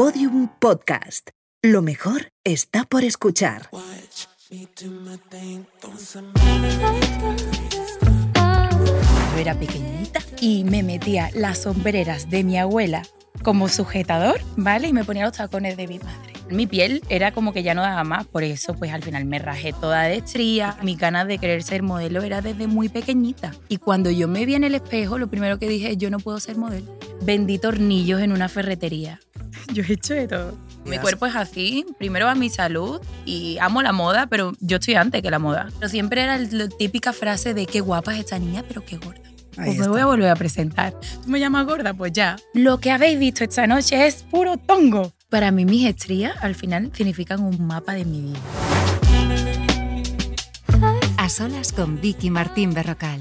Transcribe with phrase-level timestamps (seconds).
[0.00, 1.28] Podium Podcast.
[1.60, 3.68] Lo mejor está por escuchar.
[9.34, 13.02] Yo era pequeñita y me metía las sombreras de mi abuela
[13.42, 14.88] como sujetador, ¿vale?
[14.88, 16.32] Y me ponía los tacones de mi madre.
[16.48, 19.38] Mi piel era como que ya no daba más, por eso pues al final me
[19.38, 20.78] rajé toda de estría.
[20.82, 23.52] Mi ganas de querer ser modelo era desde muy pequeñita.
[23.68, 26.20] Y cuando yo me vi en el espejo, lo primero que dije es yo no
[26.20, 26.98] puedo ser modelo.
[27.20, 29.20] Vendí tornillos en una ferretería.
[29.72, 30.58] Yo he hecho de todo.
[30.84, 34.94] Mi cuerpo es así, primero va mi salud y amo la moda, pero yo estoy
[34.94, 35.68] antes que la moda.
[35.78, 39.20] Pero siempre era la típica frase de qué guapa es esta niña, pero qué gorda.
[39.58, 40.94] Ahí Pues me voy a volver a presentar.
[41.22, 41.92] ¿Tú me llamas gorda?
[41.92, 42.36] Pues ya.
[42.54, 45.12] Lo que habéis visto esta noche es puro tongo.
[45.28, 48.38] Para mí mis estrías al final significan un mapa de mi vida.
[51.18, 53.20] A solas con Vicky Martín Berrocal.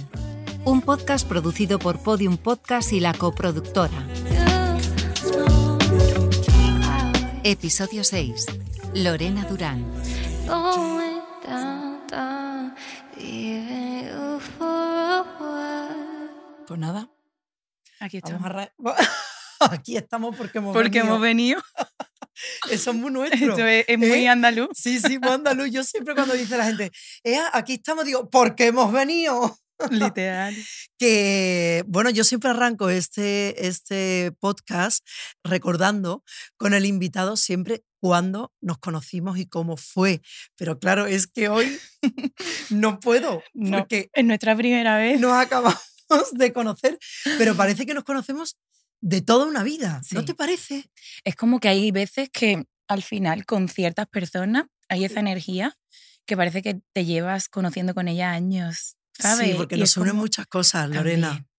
[0.63, 4.05] Un podcast producido por Podium Podcast y la coproductora.
[7.43, 8.45] Episodio 6.
[8.95, 9.85] Lorena Durán.
[16.67, 17.09] Pues nada.
[17.99, 18.51] Aquí estamos.
[19.59, 21.05] Aquí estamos porque hemos Porque venido.
[21.07, 21.61] hemos venido.
[22.71, 23.49] Eso es muy nuestro.
[23.51, 24.29] Esto es, es muy ¿Eh?
[24.29, 24.69] andaluz.
[24.73, 25.69] Sí, sí, muy andaluz.
[25.71, 26.91] Yo siempre cuando dice la gente,
[27.23, 29.57] "Ea, aquí estamos, digo, porque hemos venido.
[29.89, 30.55] Literal.
[30.99, 35.05] Que, bueno, yo siempre arranco este, este podcast
[35.45, 36.23] recordando
[36.57, 40.21] con el invitado siempre cuándo nos conocimos y cómo fue.
[40.57, 41.79] Pero claro, es que hoy
[42.69, 45.19] no puedo, No, porque es nuestra primera vez.
[45.21, 45.79] nos acabamos
[46.33, 46.97] de conocer,
[47.37, 48.57] pero parece que nos conocemos
[49.01, 50.25] de toda una vida, ¿no Sí.
[50.25, 50.89] te parece?
[51.23, 55.77] Es como que hay veces que al final con ciertas personas hay esa energía
[56.25, 59.47] que parece que te llevas conociendo con ella años, ¿sabes?
[59.49, 61.27] Sí, porque Y nos unen como- muchas cosas, Lorena.
[61.29, 61.49] También.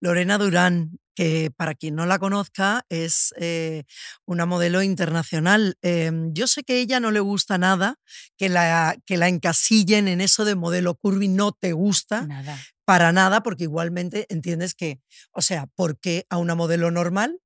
[0.00, 3.84] Lorena Durán, que para quien no la conozca es eh,
[4.26, 5.76] una modelo internacional.
[5.82, 7.96] Em, yo sé que a ella no le gusta nada
[8.36, 12.58] que la, que la encasillen en eso de modelo curvy, no te gusta Nada.
[12.84, 15.00] para nada, porque igualmente entiendes que,
[15.32, 17.38] o sea, ¿por qué a una modelo normal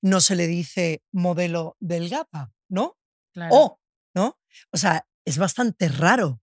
[0.00, 2.96] no se le dice modelo delgada, no?
[3.32, 3.54] Claro.
[3.54, 3.80] O,
[4.14, 4.38] ¿no?
[4.70, 6.40] O sea, es bastante raro,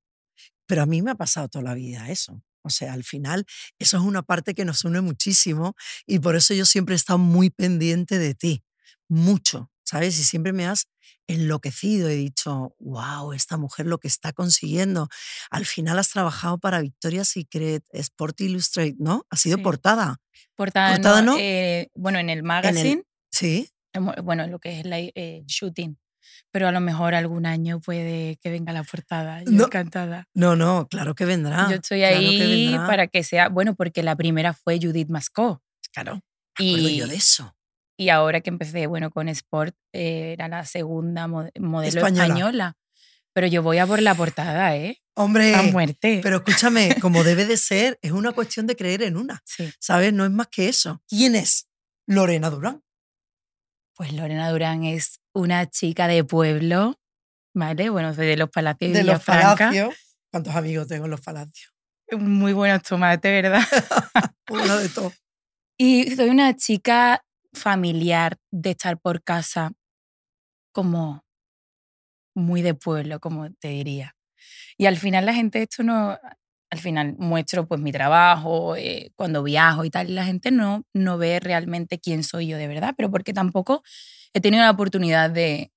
[0.65, 2.41] pero a mí me ha pasado toda la vida eso.
[2.61, 3.45] O sea, al final,
[3.79, 5.75] eso es una parte que nos une muchísimo
[6.05, 8.63] y por eso yo siempre he estado muy pendiente de ti,
[9.07, 10.19] mucho, ¿sabes?
[10.19, 10.87] Y siempre me has
[11.27, 12.09] enloquecido.
[12.09, 15.07] He dicho, wow, esta mujer lo que está consiguiendo.
[15.49, 19.25] Al final has trabajado para Victoria's Secret, Sport Illustrated, ¿no?
[19.29, 19.63] Ha sido Sí.
[19.63, 20.17] portada.
[20.55, 21.37] Portada, portada, no, ¿no?
[21.39, 23.69] eh, bueno, en el magazine, Sí,
[24.23, 25.97] bueno, lo que es la- eh, shooting.
[26.51, 29.43] Pero a lo mejor algún año puede que venga la portada.
[29.43, 29.65] Yo No.
[29.65, 30.27] encantada.
[30.33, 31.67] no, no, claro que vendrá.
[31.69, 35.61] Yo estoy claro ahí para que sea, bueno, porque la primera fue Judith Mascó.
[35.93, 36.21] Claro,
[36.57, 37.55] Y, yo de eso.
[37.97, 42.23] y ahora que empecé, bueno, con Sport, eh, era la segunda mo- modelo Española.
[42.25, 42.77] española.
[43.33, 44.97] Pero yo voy a por la portada, ¿eh?
[45.15, 46.19] Hombre, A muerte.
[46.23, 49.71] Pero escúchame, como debe de ser, es una cuestión de creer en una, Sí.
[49.79, 50.13] ¿sabes?
[50.13, 51.01] No es más que eso.
[51.07, 51.67] ¿Quién es
[52.07, 52.81] Lorena Durán?
[53.99, 56.97] Pues Lorena Durán es una chica de pueblo,
[57.53, 57.89] ¿vale?
[57.89, 59.21] Bueno, soy de los Palacios De de los.
[59.21, 59.93] Palacios.
[60.31, 61.73] ¿Cuántos amigos tengo en los Palacios?
[62.17, 63.59] Muy buenos tomates, ¿verdad?
[64.49, 65.13] Uno de todos.
[65.77, 69.73] Y soy una chica familiar de estar por casa
[70.71, 71.25] como
[72.33, 74.15] muy de pueblo, como te diría.
[74.77, 76.17] Y al final la gente, esto no,
[76.71, 81.17] al final muestro pues mi trabajo, eh, cuando viajo y tal, la gente no, no
[81.17, 83.83] ve realmente quién soy yo de verdad, pero porque tampoco
[84.33, 85.71] he tenido la oportunidad de,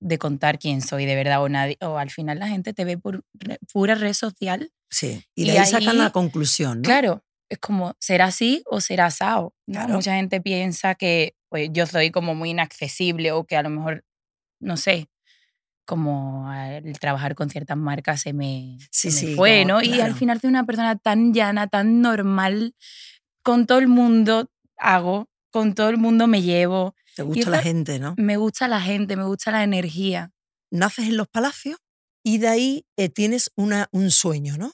[0.00, 2.98] de contar quién soy de verdad o nadie, o al final la gente te ve
[2.98, 5.24] por re- pura red social Sí.
[5.34, 6.82] Y Y de ahí, sacan ahí- la conclusión, ¿no?
[6.82, 9.54] Claro, es como, ¿será así o será asado?
[9.66, 9.74] ¿no?
[9.74, 9.94] Claro.
[9.94, 14.04] Mucha gente piensa que pues, yo soy como muy inaccesible o que a lo mejor,
[14.60, 15.08] no sé,
[15.84, 19.82] como al trabajar con ciertas marcas se me, Sí, se me sí, fue, ¿no?
[19.82, 22.74] Y al final soy una persona tan llana, tan normal,
[23.42, 27.98] con todo el mundo hago, con todo el mundo me llevo, Te gusta la gente,
[27.98, 28.14] ¿no?
[28.16, 30.30] me gusta la gente, me gusta la energía.
[30.70, 31.78] Naces en los Palacios
[32.24, 34.72] y de ahí eh, tienes una, un sueño, ¿no?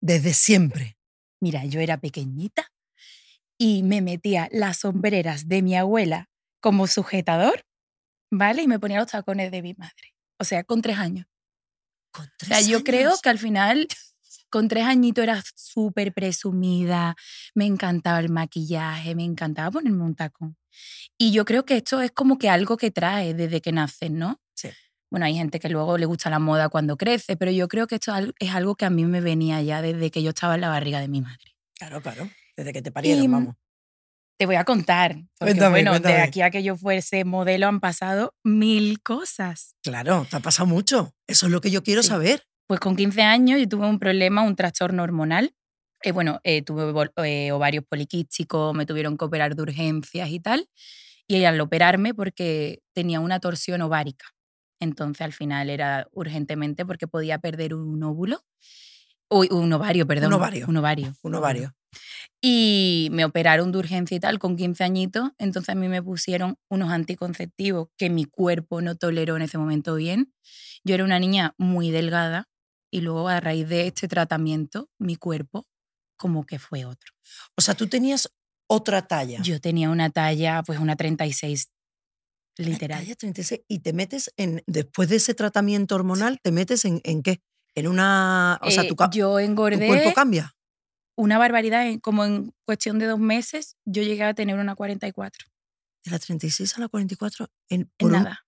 [0.00, 0.96] Desde siempre.
[1.40, 2.72] Mira, yo era pequeñita
[3.58, 6.28] y me metía las sombreras de mi abuela
[6.60, 7.64] como sujetador,
[8.30, 8.62] ¿vale?
[8.62, 10.15] Y me ponía los tacones de mi madre.
[10.38, 11.26] O sea, con tres años.
[12.12, 13.22] Con O sea, tres yo creo años.
[13.22, 13.86] que al final,
[14.50, 17.16] con tres añitos era súper presumida,
[17.54, 20.56] me encantaba el maquillaje, me encantaba ponerme un tacón.
[21.18, 24.40] Y yo creo que esto es como que algo que trae desde que naces, ¿no?
[24.54, 24.68] Sí.
[25.10, 27.94] Bueno, hay gente que luego le gusta la moda cuando crece, pero yo creo que
[27.94, 30.68] esto es algo que a mí me venía ya desde que yo estaba en la
[30.68, 31.54] barriga de mi madre.
[31.78, 32.28] Claro, claro.
[32.56, 33.54] Desde que te parieron, Y, vamos.
[34.38, 35.12] Te voy a contar.
[35.38, 36.14] Porque, Cuéntame, bueno, cuéntame.
[36.16, 39.74] de aquí a que yo fuese modelo han pasado mil cosas.
[39.82, 41.14] Claro, te ha pasado mucho.
[41.26, 42.08] Eso es lo que yo quiero Sí.
[42.10, 42.42] saber.
[42.66, 45.54] Pues con 15 años yo tuve un problema, un trastorno hormonal.
[46.02, 46.92] Eh, bueno, eh, tuve
[47.24, 50.68] eh, ovarios poliquísticos, me tuvieron que operar de urgencias y tal.
[51.28, 54.26] Y al operarme, porque tenía una torsión ovárica.
[54.80, 58.42] Entonces al final era urgentemente porque podía perder un óvulo.
[59.30, 60.32] Uy, un ovario, perdón.
[60.34, 60.66] ovario.
[60.68, 61.14] Un ovario.
[61.22, 61.74] Un ovario.
[62.40, 65.30] Y me operaron de urgencia y tal con 15 añitos.
[65.38, 69.94] Entonces a mí me pusieron unos anticonceptivos que mi cuerpo no toleró en ese momento
[69.94, 70.32] bien.
[70.84, 72.48] Yo era una niña muy delgada
[72.90, 75.66] y luego a raíz de este tratamiento mi cuerpo
[76.16, 77.12] como que fue otro.
[77.56, 78.30] O sea, tú tenías
[78.68, 79.40] otra talla.
[79.42, 81.68] Yo tenía una talla, pues una 36
[82.58, 83.00] Una literal.
[83.00, 83.62] Talla 36.
[83.68, 87.40] Y te metes en, después de ese tratamiento hormonal, ¿te metes en, en qué?
[87.74, 90.54] En una, o sea, Eh, tu, yo tu engordé cuerpo cambia.
[91.16, 95.46] Una barbaridad, como en cuestión de dos meses yo llegué a tener una 44.
[96.04, 98.46] De la 36 a la 44 en, En un- nada.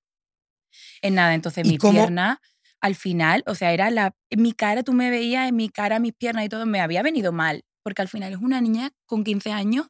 [1.02, 1.34] En nada.
[1.34, 2.40] Entonces ¿Y mi cómo- pierna,
[2.80, 4.14] al final, o sea, era la.
[4.36, 7.32] Mi cara, tú me veías en mi cara, mis piernas y todo, me había venido
[7.32, 7.64] mal.
[7.82, 9.86] Porque al final es una niña con 15 años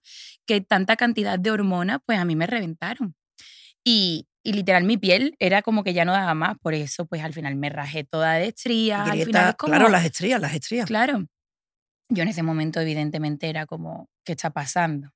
[0.47, 3.15] que tanta cantidad de hormonas, pues a mí me reventaron.
[3.85, 6.57] Y, y literal, mi piel era como que ya no daba más.
[6.63, 9.01] Por eso, pues al final me rajé toda de estrías.
[9.01, 9.73] Al final grieta- es como.
[9.73, 10.87] Claro, las estrías, las estrías.
[10.87, 11.27] Claro.
[12.09, 15.11] Yo en ese momento, evidentemente, era como, ¿qué está pasando?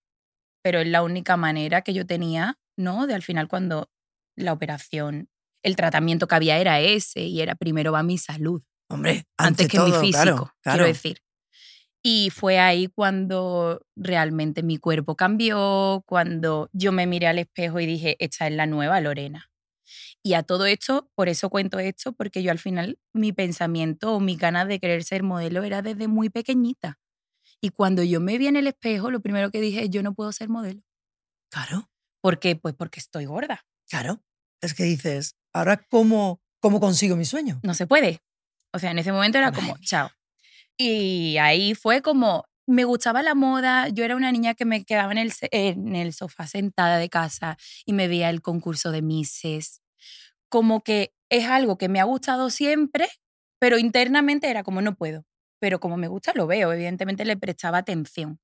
[0.62, 3.06] Pero es la única manera que yo tenía, ¿no?
[3.06, 3.90] De al final, cuando
[4.36, 5.28] la operación,
[5.62, 9.68] el tratamiento que había era ese y era primero va mi salud, Hombre, antes ante
[9.68, 11.22] que todo, mi físico, claro, quiero decir.
[12.02, 17.86] Y fue ahí cuando realmente mi cuerpo cambió, cuando yo me miré al espejo y
[17.86, 19.51] dije, esta es la nueva Lorena.
[20.24, 24.20] Y a todo esto, por eso cuento esto, porque yo al final mi pensamiento o
[24.20, 27.00] mi ganas de querer ser modelo era desde muy pequeñita.
[27.60, 30.14] Y cuando yo me vi en el espejo, lo primero que dije es, yo no
[30.14, 30.82] puedo ser modelo.
[31.50, 31.90] Claro,
[32.22, 32.54] ¿Por qué?
[32.56, 33.66] Pues porque estoy gorda.
[33.88, 34.22] claro.
[34.60, 37.58] Es que dices, ¿ahora cómo, cómo consigo mi sueño?
[37.64, 38.20] no se puede.
[38.72, 40.08] O sea, en ese momento era como, chao.
[40.78, 45.10] Y ahí fue como, me gustaba la moda, yo era una niña que me quedaba
[45.10, 49.81] en el, en el sofá sentada de casa y me veía el concurso de Misses.
[50.52, 53.08] Como que es algo que me ha gustado siempre,
[53.58, 55.24] pero internamente era como, no puedo.
[55.58, 58.38] Pero como me gusta, lo veo, evidentemente le prestaba atención.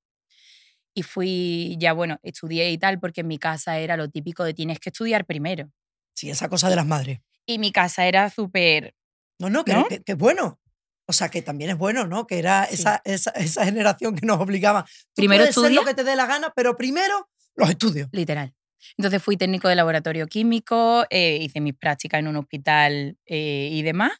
[0.94, 4.54] Y fui, ya bueno, estudié y tal, porque en mi casa era lo típico de
[4.54, 5.70] tienes que estudiar primero.
[6.14, 7.20] Sí, esa cosa de las madres.
[7.44, 8.94] Y mi casa era súper
[9.38, 9.86] No, no, que, ¿No?
[9.86, 10.58] que- bueno.
[11.06, 12.26] O sea, que también es bueno, ¿no?
[12.26, 12.74] Que era Sí.
[12.76, 14.84] esa, esa, esa generación que nos obligaba.
[14.84, 18.08] Tú Primero puedes ser lo que te dé la gana, pero primero los estudios.
[18.12, 18.54] literal.
[18.96, 23.82] Entonces fui técnico de laboratorio químico, eh, hice mis prácticas en un hospital eh, y
[23.82, 24.12] demás.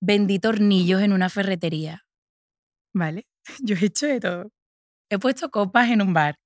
[0.00, 2.04] Vendí tornillos en una ferretería.
[2.94, 3.26] ¿Vale?
[3.62, 4.50] Yo he hecho de todo.
[5.10, 6.36] He puesto copas en un bar.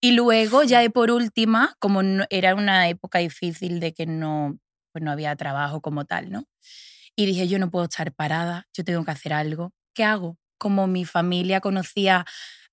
[0.00, 4.58] Y luego, ya de por última, como no- era una época difícil de que no,
[4.92, 6.44] pues no había trabajo como tal, ¿no?
[7.16, 9.72] Y dije, yo no puedo estar parada, yo tengo que hacer algo.
[9.94, 10.38] ¿Qué hago?
[10.58, 12.24] Como mi familia conocía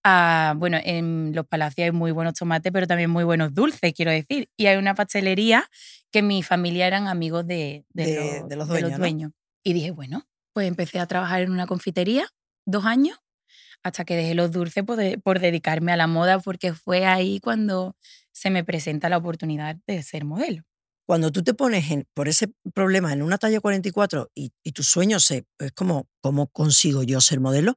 [0.04, 4.12] a, bueno, en los palacios hay muy buenos tomates, pero también muy buenos dulces, quiero
[4.12, 4.50] decir.
[4.58, 5.70] Y hay una pastelería
[6.12, 8.98] que mi familia eran amigos de, de, De- los, de los dueños, ¿no?
[8.98, 9.32] dueños.
[9.64, 12.28] Y dije, bueno, pues empecé a trabajar en una confitería
[12.66, 13.18] dos años
[13.84, 17.96] hasta que dejé los dulces por, por dedicarme a la moda, porque fue ahí cuando
[18.32, 20.64] se me presenta la oportunidad de ser modelo.
[21.08, 24.84] Cuando tú te pones en- por ese problema en una talla 44 y, y tu
[24.84, 27.76] sueño se, es como, ¿cómo consigo yo ser modelo?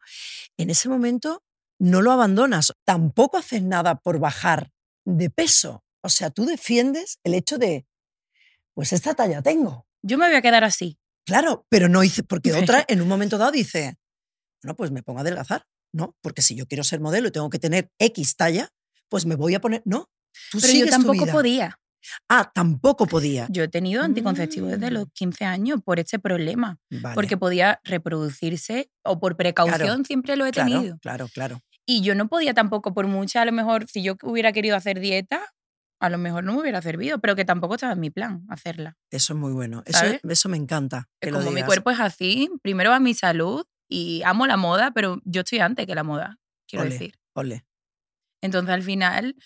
[0.59, 1.43] En ese momento
[1.79, 2.73] no lo abandonas.
[2.85, 4.71] Tampoco haces nada por bajar
[5.05, 5.85] de peso.
[6.03, 7.87] O sea, tú defiendes el hecho de,
[8.75, 9.87] pues esta talla tengo.
[10.03, 10.99] Yo me voy a quedar así.
[11.27, 13.97] Claro, pero no hice, porque otra en un momento dado dice,
[14.63, 16.15] bueno, pues me pongo a adelgazar, ¿no?
[16.21, 18.69] Porque si yo quiero ser modelo y tengo que tener X talla,
[19.09, 20.11] pues me voy a poner, no.
[20.51, 21.33] Tú Pero yo tu tampoco vida.
[21.33, 21.81] podía.
[22.29, 23.47] Ah, tampoco podía.
[23.51, 24.95] Yo he tenido anticonceptivos desde Mm.
[24.95, 30.47] los 15 años por ese problema, Vale, porque podía reproducirse o por precaución siempre lo
[30.47, 30.99] he claro, tenido.
[30.99, 31.61] claro, claro.
[31.87, 35.01] Y yo no podía tampoco, por mucha, a lo mejor, si yo hubiera querido hacer
[35.01, 35.43] dieta,
[36.01, 38.97] a lo mejor no me hubiera servido, pero que tampoco estaba en mi plan hacerla.
[39.11, 39.83] Eso es muy bueno.
[39.87, 41.09] Eso, me encanta.
[41.21, 44.91] que lo como mi cuerpo es así, primero va mi salud y amo la moda,
[44.93, 46.93] pero yo estoy antes que la moda, quiero Ole.
[46.93, 47.15] decir.
[47.35, 47.65] Ole.
[48.43, 49.37] Entonces al final,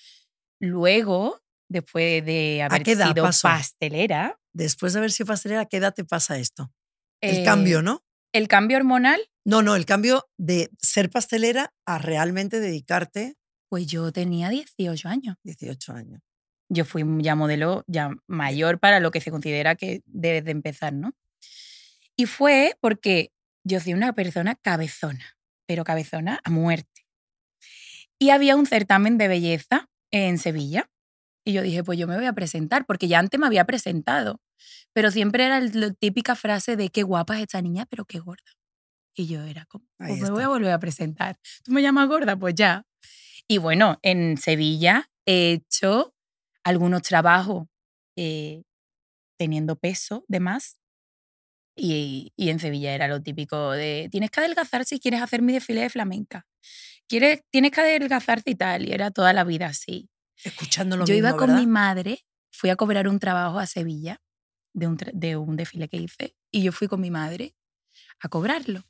[0.60, 3.48] luego, después de haber qué edad sido pasó?
[3.48, 6.72] pastelera, Después de haber sido pastelera, ¿a qué edad te pasa esto?
[7.20, 8.02] El eh, cambio, ¿no?
[8.32, 14.12] El cambio hormonal, No, no, el cambio de ser pastelera a realmente dedicarte pues yo
[14.12, 15.36] tenía 18 años.
[15.44, 16.20] 18 años.
[16.70, 20.92] Yo fui ya modelo ya mayor para lo que se considera que debes de empezar,
[20.92, 21.12] ¿no?
[22.16, 23.32] Y fue porque
[23.64, 27.06] yo soy una persona cabezona, pero cabezona a muerte.
[28.18, 30.90] Y había un certamen de belleza en Sevilla.
[31.48, 34.42] Y yo dije, pues yo me voy a presentar, porque ya antes me había presentado.
[34.92, 38.52] Pero siempre era la típica frase de qué guapa es esta niña, pero qué gorda.
[39.16, 41.38] Y yo era como, pues me voy a volver a presentar.
[41.64, 42.36] ¿Tú me llamas gorda?
[42.36, 42.84] Pues ya.
[43.48, 46.14] Y bueno, en Sevilla he hecho
[46.64, 47.66] algunos trabajos
[48.14, 48.64] eh,
[49.38, 50.78] teniendo peso de más.
[51.74, 55.54] Y, y en Sevilla era lo típico de, tienes que adelgazar si quieres hacer mi
[55.54, 56.46] desfile de flamenca.
[57.08, 58.86] Quieres, tienes que adelgazarte y tal.
[58.86, 60.10] Y era toda la vida así.
[60.44, 61.60] Escuchando lo Yo mismo, iba con ¿verdad?
[61.60, 64.20] mi madre, fui a cobrar un trabajo a Sevilla
[64.72, 67.54] de un, de un desfile que hice y yo fui con mi madre
[68.20, 68.84] a cobrarlo.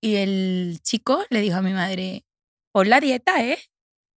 [0.00, 2.24] Y el chico le dijo a mi madre,
[2.72, 3.58] pon la dieta, ¿eh?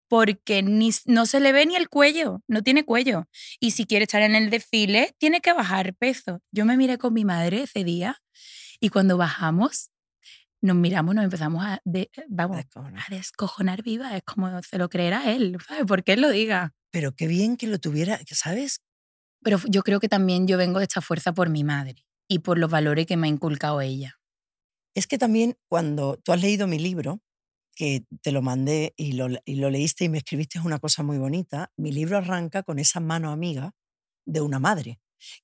[0.08, 3.28] Porque ni, no se le ve ni el cuello, no tiene cuello.
[3.60, 6.42] Y si quiere estar en el desfile, tiene que bajar peso.
[6.52, 8.22] Yo me miré con mi madre ese día
[8.80, 9.92] y cuando bajamos,
[10.62, 13.04] nos miramos, nos empezamos a, de- vamos, Descojonar.
[13.08, 14.16] a descojonar viva.
[14.18, 15.86] Es como se lo creerá él, ¿sabes?
[15.88, 16.74] Porque él lo diga.
[16.92, 18.82] Pero qué bien que lo tuviera, ¿sabes?
[19.44, 22.58] Pero yo creo que también yo vengo de esta fuerza por mi madre y por
[22.58, 24.20] los valores que me ha inculcado ella.
[24.96, 27.22] Es que también cuando tú has leído mi libro,
[27.76, 31.18] que te lo mandé y lo, y lo leíste y me escribiste una cosa muy
[31.18, 33.74] bonita, mi libro arranca con esa mano amiga
[34.26, 35.00] de una madre,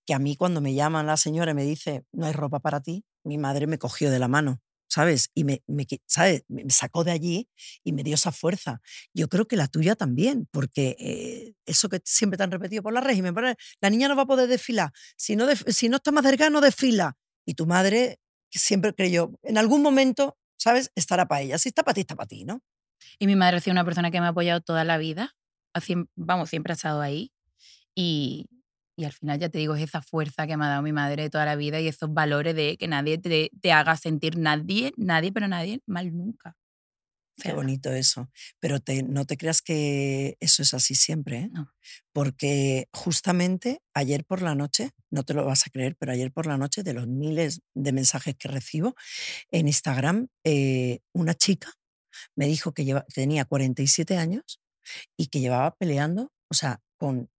[0.06, 2.82] que a mí cuando me llama la señora y me dice, no hay ropa para
[2.82, 4.62] ti, mi madre me cogió de la mano,
[4.96, 5.30] ¿sabes?
[5.34, 5.62] Y me,
[6.06, 6.46] ¿sabes?
[6.48, 7.50] me sacó de allí
[7.84, 8.82] y me dio esa fuerza.
[9.14, 12.94] Yo creo que la tuya también, porque eh, eso que siempre te han repetido por
[12.94, 13.36] la régimen,
[13.82, 16.62] la niña no va a poder desfilar, si no, si no está más cerca, no
[16.62, 17.18] desfila.
[17.46, 20.94] Y tu madre siempre creyó, en algún momento, ¿sabes?
[20.96, 21.58] Estará para ella.
[21.58, 22.62] Si está para ti, está para ti, ¿no?
[23.20, 25.36] Y mi madre ha sido una persona que me ha apoyado toda la vida.
[26.16, 27.34] Vamos, siempre ha estado ahí.
[27.96, 28.46] Y,
[28.98, 31.24] y al final, ya te digo, es esa fuerza que me ha dado mi madre
[31.24, 34.94] de toda la vida y esos valores de que nadie te, te haga sentir nadie,
[34.98, 36.56] nadie, pero nadie mal nunca.
[37.40, 38.30] O Qué bonito eso.
[38.62, 41.50] Pero te, no te creas que eso es así siempre, ¿eh?
[41.52, 41.70] No.
[42.14, 46.46] Porque justamente ayer por la noche, no te lo vas a creer, pero ayer por
[46.48, 48.96] la noche, de los miles de mensajes que recibo
[49.52, 51.74] en Instagram, eh, una chica
[52.36, 54.62] me dijo que lleva- tenía 47 años
[55.18, 57.30] y que llevaba peleando, o sea, con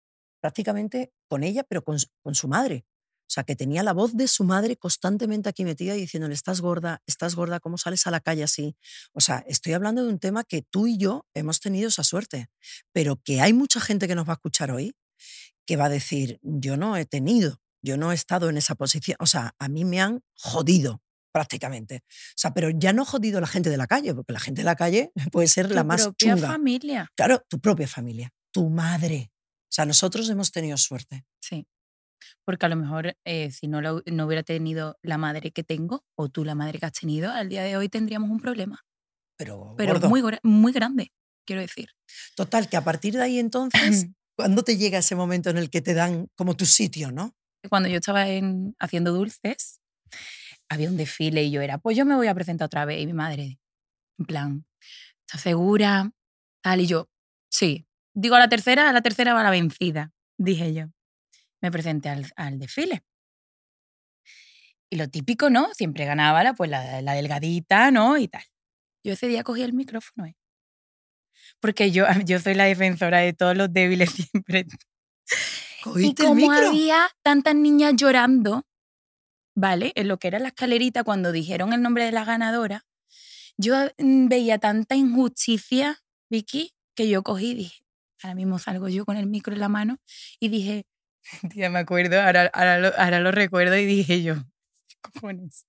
[0.51, 2.85] prácticamente con ella, pero con, su- con su madre.
[3.29, 6.61] O sea, que tenía la voz de su madre constantemente aquí metida y diciéndole, estás
[6.61, 8.77] gorda, estás gorda, ¿cómo sales a la calle así?
[9.13, 12.47] O sea, estoy hablando de un tema que tú y yo hemos tenido esa suerte,
[12.93, 14.95] pero que hay mucha gente que nos va a escuchar hoy
[15.67, 19.17] que va a decir, yo no he tenido, yo no he estado en esa posición,
[19.19, 22.03] o sea, a mí me han jodido prácticamente.
[22.07, 24.67] O sea, pero ya no jodido la gente de la calle, porque la gente de
[24.67, 26.47] la calle puede ser la tu más propia chunga.
[26.49, 27.11] familia.
[27.17, 29.33] Claro, tu propia familia, tu madre.
[29.77, 31.27] Sea, nosotros hemos tenido suerte.
[31.39, 31.67] Sí.
[32.47, 36.03] Porque a lo mejor eh, si no, lo- no hubiera tenido la madre que tengo
[36.15, 38.81] o tú la madre que has tenido, al día de hoy tendríamos un problema.
[39.37, 40.09] Pero, Pero gordo.
[40.09, 41.13] muy, muy grande,
[41.47, 41.91] quiero decir.
[42.37, 45.83] Total, que a partir de ahí entonces, ¿cuándo te llega ese momento en el que
[45.83, 47.37] te dan como tu sitio, no?
[47.69, 49.83] Cuando yo estaba en, haciendo dulces,
[50.71, 53.03] había un desfile y yo era, pues yo me voy a presentar otra vez.
[53.03, 53.59] Y mi madre,
[54.19, 54.67] en plan,
[55.27, 56.11] ¿estás segura?
[56.63, 57.11] Tal, y yo,
[57.53, 57.87] sí.
[58.17, 60.87] Digo, a la tercera, a la tercera va la vencida, dije yo.
[61.61, 63.05] Me presenté al, al desfile.
[64.91, 65.69] Y lo típico, ¿no?
[65.75, 68.17] Siempre ganaba la, pues, la, la delgadita, ¿no?
[68.17, 68.43] Y tal.
[69.05, 70.35] Yo ese día cogí el micrófono, ¿eh?
[71.61, 74.67] Porque yo, yo soy la defensora de todos los débiles siempre.
[74.67, 76.69] Y ¿Cogiste el como micro?
[76.69, 78.67] había tantas niñas llorando,
[79.55, 79.93] ¿vale?
[79.95, 82.87] En lo que era la escalerita, cuando dijeron el nombre de la ganadora,
[83.59, 87.86] yo mm, veía tanta injusticia, Vicky, que yo cogí y dije,
[88.27, 89.97] ahora mismo salgo yo con el micro en la mano
[90.41, 90.85] y dije,
[91.53, 94.35] tía, me acuerdo, ahora, ahora, lo, ahora lo recuerdo y dije yo,
[94.89, 95.67] ¿qué cojones?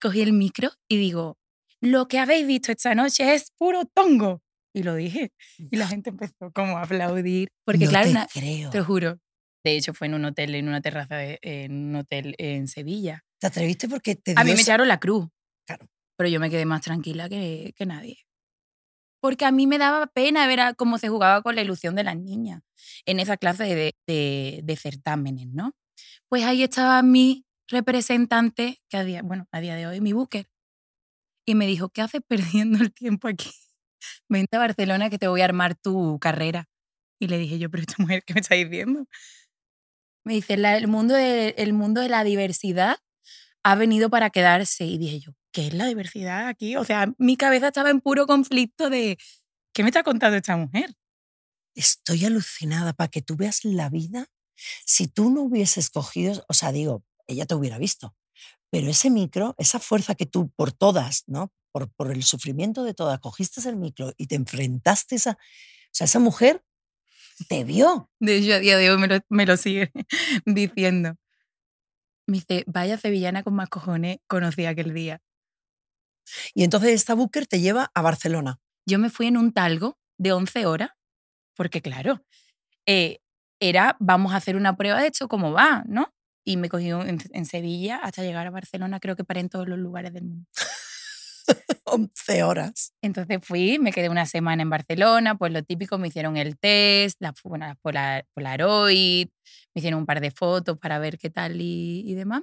[0.00, 1.38] Cogí el micro y digo,
[1.80, 4.40] lo que habéis visto esta noche es puro tongo.
[4.74, 5.30] Y lo dije.
[5.70, 7.48] Y la gente empezó como a aplaudir.
[7.66, 8.70] Porque no claro, te una- creo.
[8.70, 9.18] te lo juro.
[9.64, 13.22] De hecho, fue en un hotel, en una terraza, de- en un hotel en Sevilla.
[13.38, 15.28] ¿Te atreviste porque te A mí dio me echaron la cruz.
[15.66, 15.86] Claro.
[16.16, 18.16] Pero yo me quedé más tranquila que, que nadie.
[19.22, 22.04] Porque a mí me daba pena ver a cómo se jugaba con la ilusión de
[22.04, 22.62] las niñas
[23.06, 25.74] en esa clase de, de- de certámenes, ¿no?
[26.30, 30.48] Pues ahí estaba mi representante, que a día, bueno, a día de hoy, mi booker.
[31.46, 33.50] Y me dijo, ¿qué haces perdiendo el tiempo aquí?
[34.28, 36.68] Vente a Barcelona que te voy a armar tu carrera.
[37.20, 39.06] Y le dije yo, pero esta mujer, ¿qué me está diciendo?
[40.24, 42.98] Me dice, "La- el, mundo el mundo de la diversidad
[43.64, 44.84] ha venido para quedarse.
[44.86, 46.76] Y dije yo, ¿qué es la diversidad aquí?
[46.76, 49.18] O sea, mi cabeza estaba en puro conflicto de,
[49.72, 50.94] ¿qué me está contando esta mujer?
[51.74, 54.26] Estoy alucinada para que tú veas la vida.
[54.84, 58.14] Si tú no hubieses cogido, o sea, digo, ella te hubiera visto,
[58.70, 61.52] pero ese micro, esa fuerza que tú por todas, ¿no?
[61.70, 65.90] Por, por el sufrimiento de todas, cogiste el micro y te enfrentaste a esa, o
[65.90, 66.62] sea, esa mujer
[67.48, 68.10] ¿Te vio?
[68.20, 69.90] De hecho, a día de hoy me lo, me lo sigue
[70.46, 71.16] diciendo.
[72.26, 75.20] Me dice, vaya sevillana con más cojones conocí aquel día.
[76.54, 78.58] Y entonces esta booker te lleva a Barcelona.
[78.86, 80.90] Yo me fui en un talgo de 11 horas,
[81.56, 82.22] porque claro,
[82.86, 83.18] eh,
[83.60, 86.14] era, vamos a hacer una prueba de hecho cómo va, ¿no?
[86.46, 89.68] Y me cogí en, en Sevilla hasta llegar a Barcelona, creo que paré en todos
[89.68, 90.46] los lugares del mundo.
[91.84, 92.92] 11 horas.
[93.02, 97.20] Entonces fui, me quedé una semana en Barcelona, pues lo típico, me hicieron el test,
[97.20, 99.28] la, bueno, la polar- Polaroid,
[99.74, 102.42] me hicieron un par de fotos para ver qué tal y, y demás.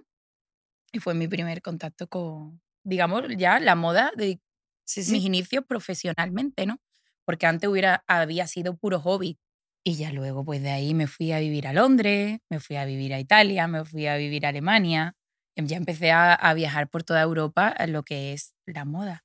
[0.92, 4.40] Y fue mi primer contacto con, digamos, ya la moda de
[4.86, 6.80] Sí, mis inicios profesionalmente, ¿no?
[7.26, 9.38] Porque antes hubiera, había sido puro hobby.
[9.84, 12.86] Y ya luego, pues de ahí me fui a vivir a Londres, me fui a
[12.86, 15.16] vivir a Italia, me fui a vivir a Alemania.
[15.56, 19.24] Em, Ya empecé a, a viajar por toda Europa en lo que es la moda.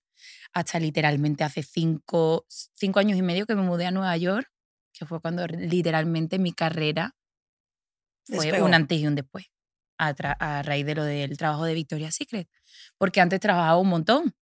[0.54, 4.48] Hasta literalmente hace cinco, cinco años y medio que me mudé a Nueva York,
[4.92, 7.14] que fue cuando literalmente mi carrera
[8.26, 8.66] fue Despegó.
[8.66, 9.46] un antes y un después,
[9.98, 12.48] a, raíz de lo del trabajo de Victoria's Secret.
[12.98, 14.34] Porque antes trabajaba un montón,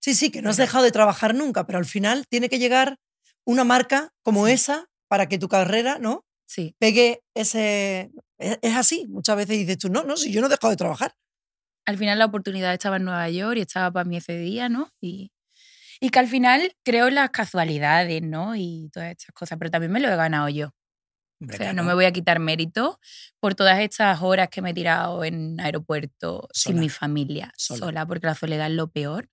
[0.00, 2.96] Sí, sí, que no has dejado de trabajar nunca, pero al final tiene que llegar
[3.44, 4.52] una marca como Sí.
[4.52, 6.24] esa para que tu carrera, ¿no?
[6.46, 6.74] sí.
[6.78, 8.10] Pegue ese...
[8.38, 9.06] Es, es así.
[9.08, 11.14] Muchas veces dices tú, no, no, si yo no he dejado de trabajar.
[11.86, 14.90] al final la oportunidad estaba en Nueva York y estaba para mí ese día, ¿no?
[15.00, 15.30] Y,
[16.00, 18.54] y que al final creo en las casualidades, ¿no?
[18.56, 20.70] Y todas estas cosas, pero también me lo he ganado yo.
[21.40, 22.98] O sea, no me voy a quitar mérito
[23.40, 27.78] por todas estas horas que me he tirado en aeropuerto sin mi familia, Sola.
[27.78, 28.06] sola.
[28.06, 29.28] porque la soledad es lo peor.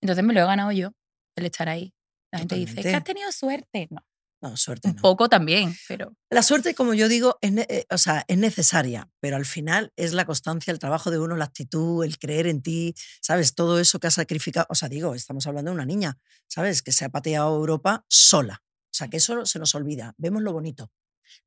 [0.00, 0.92] Entonces me lo he ganado yo,
[1.36, 1.94] el estar ahí.
[2.32, 2.90] La gente dice, Totalmente.
[2.90, 3.88] que has tenido suerte.
[3.90, 4.04] No,
[4.42, 5.02] No, suerte un no.
[5.02, 9.36] poco también, pero La suerte, como yo digo, es, eh, o sea, es necesaria, pero
[9.36, 12.94] al final es la constancia, el trabajo de uno, la actitud, el creer en ti,
[13.20, 13.54] ¿sabes?
[13.54, 14.66] Todo eso que has sacrificado.
[14.70, 16.18] O sea, digo, estamos hablando de una niña,
[16.48, 16.82] ¿sabes?
[16.82, 18.62] Que se ha pateado Europa sola.
[18.64, 20.14] O sea, que eso se nos olvida.
[20.18, 20.90] Vemos lo bonito.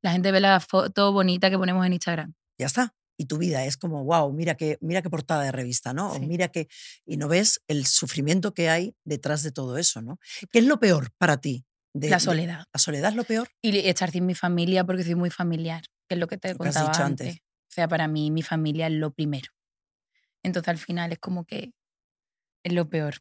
[0.02, 2.34] La gente ve la foto bonita que ponemos en Instagram.
[2.58, 2.94] Ya está.
[3.16, 6.10] Y tu vida es como, wow, mira qué, mira qué portada de revista, ¿no?
[6.10, 6.26] O Sí.
[6.26, 6.66] mira que.
[7.06, 10.18] Y no ves el sufrimiento que hay detrás de todo eso, ¿no?
[10.50, 11.64] ¿Qué es lo peor para ti?
[11.96, 12.64] de- la de- soledad.
[12.72, 13.48] la soledad es lo peor.
[13.62, 16.58] Y estar sin mi familia porque soy muy familiar, que es lo que te Lo
[16.58, 17.28] que has contaba dicho antes.
[17.28, 17.40] antes.
[17.40, 19.52] O sea, para mí mi familia es lo primero.
[20.42, 21.72] Entonces al final es como que
[22.64, 23.18] es lo peor.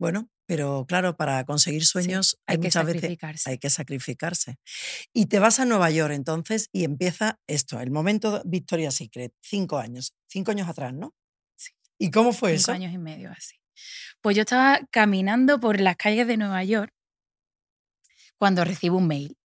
[0.00, 4.58] Bueno, pero claro, para conseguir sueños hay, hay que muchas veces hay que sacrificarse.
[5.10, 9.78] Y te vas a Nueva York entonces y empieza esto, el momento Victoria's Secret, cinco
[9.78, 11.14] años, cinco años atrás, ¿no?
[11.56, 11.70] Sí.
[11.96, 12.72] ¿Y cómo fue Cinco eso?
[12.72, 13.56] años y medio así.
[14.20, 16.92] Pues yo estaba caminando por las calles de Nueva York
[18.36, 19.38] cuando recibo un mail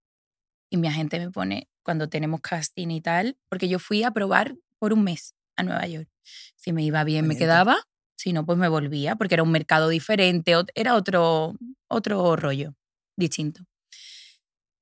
[0.70, 4.58] y mi agente me pone, cuando tenemos casting y tal, porque yo fui a probar
[4.78, 6.10] por un mes a Nueva York.
[6.58, 7.78] Si me iba bien, me quedaba,
[8.18, 11.56] si no, pues me volvía, porque era un mercado diferente, era otro,
[11.90, 12.76] otro rollo
[13.18, 13.64] distinto.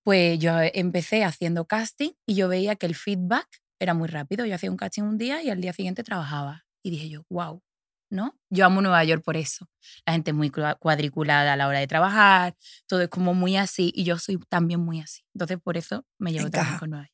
[0.03, 3.47] Pues yo empecé haciendo casting y yo veía que el feedback
[3.79, 4.45] era muy rápido.
[4.45, 6.65] Yo hacía un casting un día y al día siguiente trabajaba.
[6.83, 7.63] Y dije yo, wow,
[8.11, 8.37] ¿no?
[8.51, 9.67] Yo amo Nueva York por eso.
[10.05, 12.55] La gente es muy cua- cuadriculada a la hora de trabajar,
[12.87, 15.23] todo es como muy así y yo soy también muy así.
[15.33, 17.11] Entonces por eso me llevo también con Nueva York.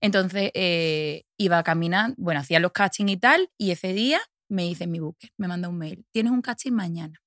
[0.00, 4.86] Entonces eh, iba caminando, bueno, hacía los castings y tal, y ese día me hice
[4.86, 6.04] mi booker, me manda un mail.
[6.12, 7.20] Tienes un casting mañana.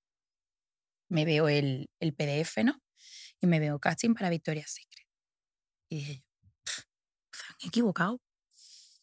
[1.10, 2.80] Me veo el, el PDF, ¿no?
[3.42, 5.08] Y me veo casting para Victoria's Secret.
[5.90, 6.84] Y dije, yo, "Pff,
[7.32, 8.22] se han equivocado.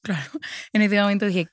[0.02, 0.30] Claro.
[0.72, 1.48] En ese momento dije,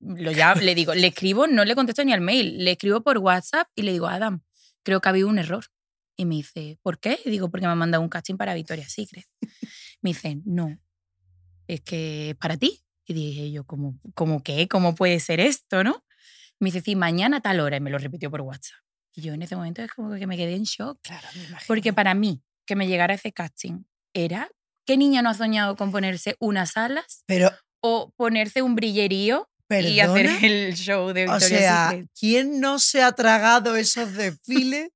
[0.00, 3.18] lo ya, le digo, le escribo, no le contesto ni al mail, le escribo por
[3.18, 4.42] WhatsApp y le digo, Adam,
[4.82, 5.64] creo que ha habido un error.
[6.16, 7.18] Y me dice, ¿por qué?
[7.24, 9.26] Y digo, porque me ha mandado un casting para Victoria's Secret.
[10.02, 10.76] Me dice, no,
[11.66, 12.83] es que para ti.
[13.06, 14.66] Y dije yo, ¿cómo, ¿cómo qué?
[14.68, 16.04] ¿Cómo puede ser esto, no?
[16.58, 17.76] Me dice, sí, mañana a tal hora.
[17.76, 18.78] Y me lo repitió por WhatsApp.
[19.14, 20.98] Y yo en ese momento es como que me quedé en shock.
[21.02, 21.66] Claro, me imagino.
[21.66, 24.48] Porque para mí, que me llegara ese casting era,
[24.86, 29.88] ¿qué niña no ha soñado con ponerse unas alas Pero, o ponerse un brillerío perdona,
[29.90, 32.10] y hacer el show de o Victoria's sea, Secret?
[32.18, 34.88] ¿quién no se ha tragado esos desfiles?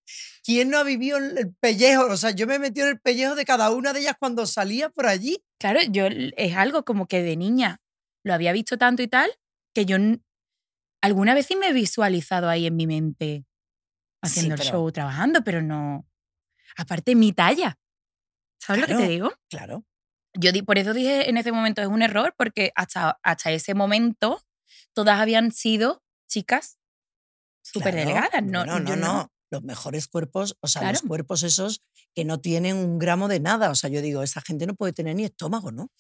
[0.42, 2.06] ¿Quién no ha vivido el el pellejo?
[2.06, 4.46] O sea, yo me he metido en el pellejo de cada una de ellas cuando
[4.46, 5.42] salía por allí.
[5.58, 7.80] Claro, yo es algo como que de niña
[8.24, 9.30] lo había visto tanto y tal,
[9.74, 9.96] que yo
[11.00, 14.92] alguna vez sí me he visualizado ahí en mi mente Sí, haciendo el pero- show,
[14.92, 16.06] trabajando, pero no.
[16.76, 17.78] Aparte, mi talla.
[18.60, 19.06] ¿Sabes lo que Claro.
[19.06, 19.32] te digo?
[19.48, 19.84] Claro.
[20.34, 23.74] Yo di- por eso dije en ese momento es un error, porque hasta, hasta ese
[23.74, 24.42] momento
[24.92, 26.78] todas habían sido chicas
[27.62, 28.08] súper claro.
[28.08, 28.42] delgadas.
[28.42, 29.32] No, no, no, yo no.
[29.50, 31.08] Los mejores cuerpos, o sea, los Claro.
[31.08, 31.82] cuerpos esos
[32.14, 33.70] que no tienen un gramo de nada.
[33.70, 35.90] O sea, yo digo, esa gente no puede tener ni estómago, ¿no?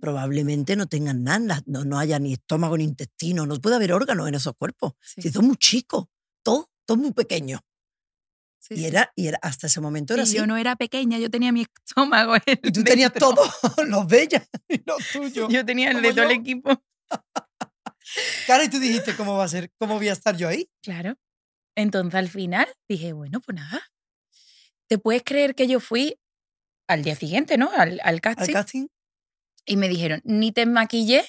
[0.00, 4.28] Probablemente no tengan nada, no, no haya ni estómago ni intestino, no puede haber órganos
[4.28, 4.92] en esos cuerpos.
[5.00, 5.22] Sí.
[5.22, 6.06] Si son muy chicos,
[6.42, 7.60] todo, todo muy pequeño.
[8.58, 10.36] Sí, Y era, y era hasta ese momento era Y así.
[10.36, 12.34] yo no era pequeña, yo tenía mi estómago.
[12.62, 13.34] Y tú tenías dentro.
[13.34, 13.44] todo,
[13.86, 15.48] los de ella y los tuyos.
[15.52, 16.82] Yo tenía el de todo el equipo.
[18.46, 19.70] Claro, y tú dijiste, ¿cómo va a ser?
[19.78, 20.68] ¿Cómo voy a estar yo ahí?
[20.82, 21.16] Claro.
[21.76, 23.82] Entonces al final dije, bueno, pues nada.
[24.88, 26.18] ¿Te puedes creer que yo fui
[26.88, 27.70] al día siguiente, ¿no?
[27.72, 28.86] Al, al Al casting.
[29.66, 31.24] Y me dijeron, ni te maquille,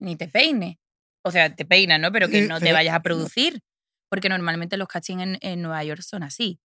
[0.00, 0.78] ni te peine.
[1.22, 2.10] O sea, te peinas, ¿no?
[2.12, 3.60] Pero que no te vayas a producir.
[4.10, 6.60] Porque normalmente los castings en, en Nueva York son así.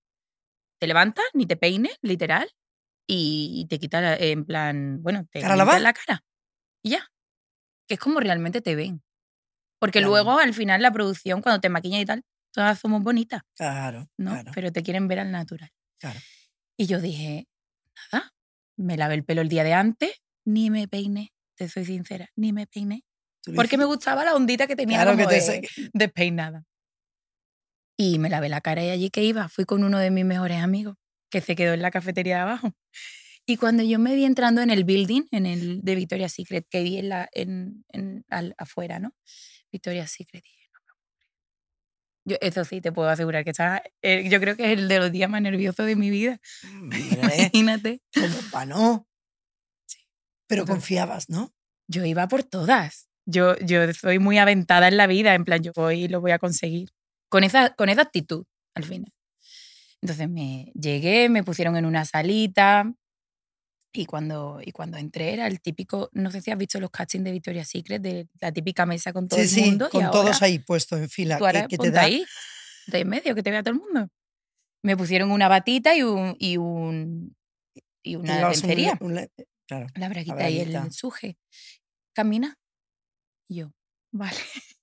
[0.80, 2.50] Te levantas, ni te peines, literal,
[3.08, 5.80] y te quitas la- en plan, bueno, te ¿Cara limpias lavada?
[5.80, 6.24] la cara.
[6.84, 7.08] Y ya.
[7.88, 9.02] Que es como realmente te ven.
[9.80, 10.12] Porque Claro.
[10.12, 14.32] luego, al final, la producción, cuando te maquillan y tal, todas somos bonitas, Claro, ¿no?
[14.32, 15.72] claro, Pero te quieren ver al natural.
[16.00, 16.20] claro.
[16.78, 17.48] Y yo dije,
[18.12, 18.32] nada,
[18.78, 20.12] me lavé el pelo el día de antes,
[20.54, 23.04] ni me peiné, te soy sincera, ni me peiné.
[23.56, 26.66] Porque me gustaba la ondita que tenía Claro que como te de- despeinada.
[27.98, 30.58] Y me lavé la cara y allí que iba, fui con uno de mis mejores
[30.62, 30.96] amigos,
[31.30, 32.72] que se quedó en la cafetería de abajo.
[33.46, 36.84] Y cuando yo me vi entrando en el building, en el de Victoria's Secret, que
[36.84, 39.14] vi en la, en, en- al- afuera, ¿no?
[39.72, 40.44] Victoria's Secret.
[40.44, 40.94] dije, no.
[42.26, 45.00] Yo, eso sí, te puedo asegurar que estaba, eh, yo creo que es el de
[45.00, 46.40] los días más nerviosos de mi vida.
[46.64, 47.00] Hombre,
[47.54, 48.02] Imagínate.
[48.14, 49.08] como pa' no.
[50.50, 51.54] Pero confiabas, ¿no?
[51.88, 53.08] yo iba por todas.
[53.26, 56.32] Yo, yo soy muy aventada en la vida, en plan, yo voy y lo voy
[56.32, 56.90] a conseguir.
[57.30, 59.12] Con esa, con esa actitud, al final.
[60.02, 62.92] Entonces me llegué, me pusieron en una salita
[63.92, 67.24] y cuando, y cuando entré era el típico, no sé si has visto los castings
[67.24, 69.88] de Victoria's Secret, de la típica mesa con todo Sí, el sí, mundo.
[69.88, 71.38] y con todos ahora ahí puestos en fila.
[71.38, 72.02] tú Que, ahora que te da.
[72.04, 72.24] ahí,
[72.92, 74.10] ahí en medio, que te vea todo el mundo.
[74.84, 77.36] Me pusieron una batita y un, y un
[78.04, 78.98] y una un lencería.
[79.02, 79.32] un le-
[79.70, 79.88] claro.
[79.96, 81.38] La braguita y el suje.
[82.14, 82.58] Camina.
[83.48, 83.72] Y yo,
[84.12, 84.38] vale.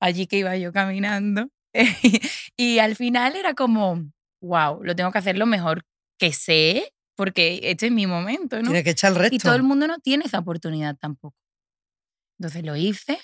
[0.00, 1.48] Allí que iba yo caminando.
[2.56, 4.12] y al final era como,
[4.42, 5.84] wow, lo tengo que hacer lo mejor
[6.18, 8.70] que sé, porque este es mi momento, ¿no?
[8.70, 9.34] Tiene que echar el resto.
[9.36, 11.36] Y todo el mundo no tiene esa oportunidad tampoco.
[12.38, 13.18] Entonces lo hice.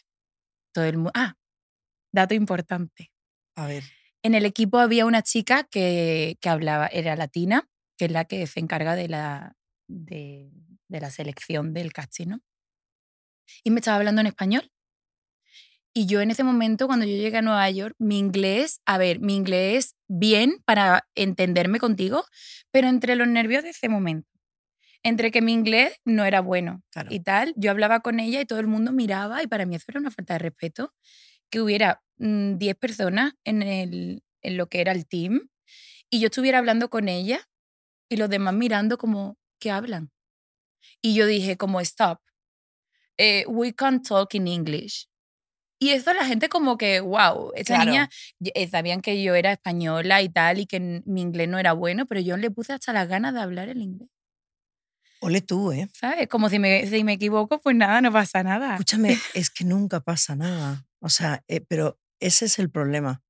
[0.72, 1.12] Todo el mundo.
[1.14, 1.34] Ah,
[2.12, 3.12] dato importante.
[3.56, 3.84] A ver,
[4.22, 8.46] En el equipo había una chica que, que hablaba, era latina, que es la que
[8.48, 9.54] se encarga de la,
[9.86, 10.50] de,
[10.94, 12.40] de la selección del casting, ¿no?
[13.62, 14.70] Y me estaba hablando en español.
[15.92, 19.20] Y yo en ese momento, cuando yo llegué a Nueva York, mi inglés, a ver,
[19.20, 22.24] mi inglés bien para entenderme contigo,
[22.72, 24.28] pero entre los nervios de ese momento.
[25.02, 27.10] Entre que mi inglés no era bueno claro.
[27.12, 29.84] y tal, yo hablaba con ella y todo el mundo miraba y para mí eso
[29.88, 30.94] era una falta de respeto,
[31.50, 35.48] que hubiera mm, 10 personas en, el, en lo que era el team
[36.10, 37.40] y yo estuviera hablando con ella
[38.08, 40.10] y los demás mirando como, ¿qué hablan?
[41.02, 42.20] Y yo dije como, stop,
[43.18, 45.08] eh, we can't talk in English.
[45.80, 47.90] Y eso la gente como que, wow, esa Claro.
[47.90, 48.10] niña,
[48.54, 52.06] eh, sabían que yo era española y tal y que mi inglés no era bueno,
[52.06, 54.08] pero yo le puse hasta las ganas de hablar el inglés,
[55.20, 55.88] Ole tú, ¿eh?
[55.94, 56.28] ¿sabes?
[56.28, 58.72] Como si me, si me equivoco, pues nada, no pasa nada.
[58.74, 60.86] Escúchame, es que nunca pasa nada.
[61.00, 63.22] O sea, eh, pero ese es el problema.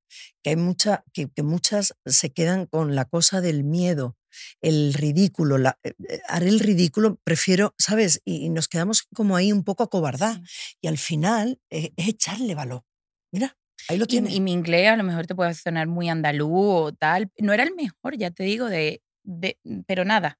[0.43, 4.17] Que hay mucha, que, que muchas se quedan con la cosa del miedo,
[4.61, 5.57] el ridículo.
[5.57, 8.21] La, eh, eh, haré el ridículo, prefiero, ¿sabes?
[8.25, 10.39] Y, y nos quedamos como ahí un poco acobardados.
[10.47, 10.77] Sí.
[10.81, 12.83] Y al final eh, es echarle valor.
[13.31, 13.57] Mira,
[13.89, 14.33] ahí lo Y, tienes.
[14.33, 17.31] y mi inglés a lo mejor te puede sonar muy andaluz o tal.
[17.39, 20.39] No era el mejor, ya te digo, de, de, pero nada.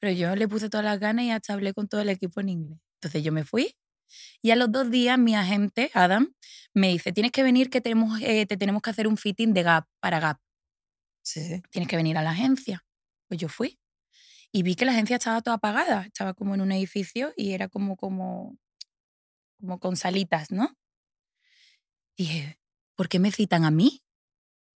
[0.00, 2.48] Pero yo le puse todas las ganas y hasta hablé con todo el equipo en
[2.50, 2.78] inglés.
[3.00, 3.74] Entonces yo me fui
[4.42, 6.34] y a los dos días mi agente, Adam,
[6.72, 9.62] me dice, tienes que venir que tenemos, eh, te tenemos que hacer un fitting de
[9.62, 10.38] Gap para Gap.
[11.22, 11.62] Sí.
[11.70, 12.84] Tienes que venir a la agencia.
[13.28, 13.78] Pues yo fui.
[14.52, 16.02] Y vi que la agencia estaba toda apagada.
[16.02, 18.58] Estaba como en un edificio y era como, como,
[19.58, 20.76] como con salitas, ¿no?
[22.16, 22.58] Dije,
[22.94, 24.04] ¿por qué me citan a mí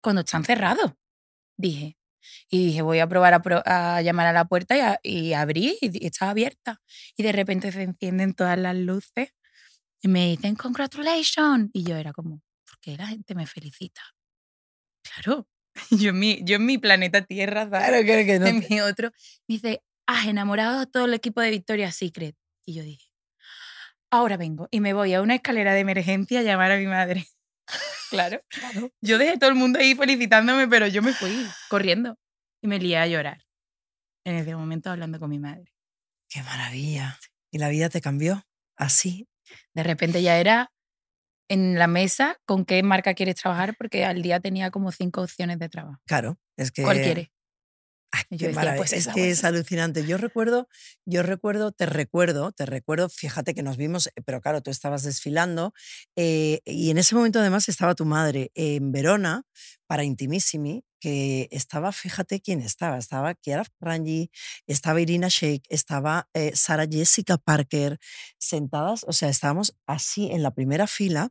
[0.01, 0.95] cuando están cerrados?
[1.57, 1.98] Dije.
[2.51, 5.33] Y dije, voy a probar a, pro- a llamar a la puerta y, a- y
[5.33, 6.81] abrí y estaba abierta.
[7.17, 9.31] Y de repente se encienden todas las luces
[10.03, 11.71] y me dicen, congratulations.
[11.73, 14.01] Y yo era como, ¿por qué la gente me felicita?
[15.03, 15.49] Claro,
[15.91, 17.88] yo en mi, yo en mi planeta Tierra, ¿sabes?
[17.88, 18.47] Claro que, que no.
[18.47, 19.11] en mi otro,
[19.47, 22.37] me dice, has enamorado a todo el equipo de Victoria's Secret.
[22.67, 23.07] Y yo dije,
[24.11, 27.27] ahora vengo y me voy a una escalera de emergencia a llamar a mi madre.
[28.11, 28.41] Claro.
[28.51, 28.91] Claro.
[29.01, 32.19] Yo dejé todo el mundo ahí felicitándome, pero yo me fui corriendo
[32.63, 33.45] y me lié a llorar.
[34.25, 35.73] En ese momento hablando con mi madre.
[36.29, 37.19] Qué maravilla.
[37.51, 38.45] Y la vida te cambió
[38.77, 39.29] así.
[39.75, 40.71] De repente ya era
[41.49, 45.59] en la mesa con qué marca quieres trabajar, porque al día tenía como cinco opciones
[45.59, 45.99] de trabajo.
[46.07, 47.29] Claro, es que ¿Cuál quieres?
[48.12, 50.05] Ay, Y qué yo decía, maravilla, pues es que pues es alucinante.
[50.07, 50.68] Yo recuerdo,
[51.05, 55.03] yo recuerdo, te recuerdo, te recuerdo, fíjate que nos vimos, eh, pero claro, tú estabas
[55.03, 55.75] desfilando
[56.16, 59.42] eh, y en ese momento además estaba tu madre en Verona
[59.88, 64.31] para Intimissimi, que estaba, fíjate quién estaba, estaba Chiara Frangi,
[64.68, 67.98] estaba Irina Shayk, estaba eh, Sara Jessica Parker,
[68.38, 71.31] sentadas, o sea, estábamos así en la primera fila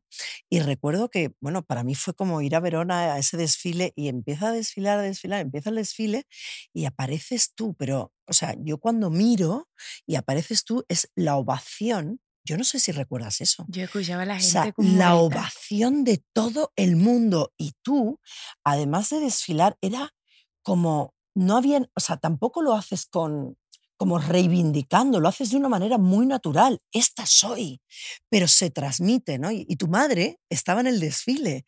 [0.49, 4.09] y recuerdo que, bueno, para mí fue como ir a Verona a ese desfile y
[4.09, 6.25] empieza a desfilar, a desfilar, empieza el desfile
[6.73, 9.69] y apareces tú, pero, o sea, yo cuando miro
[10.05, 13.65] y apareces tú es la ovación yo no sé si recuerdas eso.
[13.67, 17.53] Yo escuchaba a la O gente sea, como la ovación de todo el mundo.
[17.57, 18.19] Y tú,
[18.63, 20.15] además de desfilar, era
[20.63, 23.57] como, no habían, o sea, tampoco lo haces con,
[23.97, 26.79] como reivindicando, lo haces de una manera muy natural.
[26.93, 27.81] Esta soy,
[28.29, 29.51] pero se transmite, ¿no?
[29.51, 31.65] Y, y tu madre estaba en el desfile.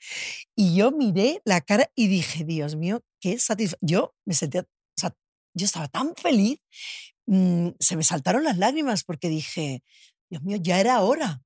[0.56, 3.80] Y yo miré la cara y dije, Dios mío, qué satisfacción.
[3.82, 4.66] Yo me sentía, o
[4.96, 5.14] sea,
[5.54, 6.60] yo estaba tan feliz,
[7.26, 9.84] mm, se me saltaron las lágrimas porque dije,
[10.30, 11.42] Dios mío, ya era hora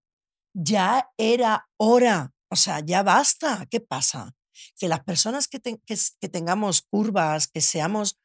[0.54, 2.34] ya era hora.
[2.50, 3.66] O sea, ya basta.
[3.70, 4.36] ¿Qué pasa?
[4.78, 8.20] Que las personas que, que que tengamos curvas, que seamos,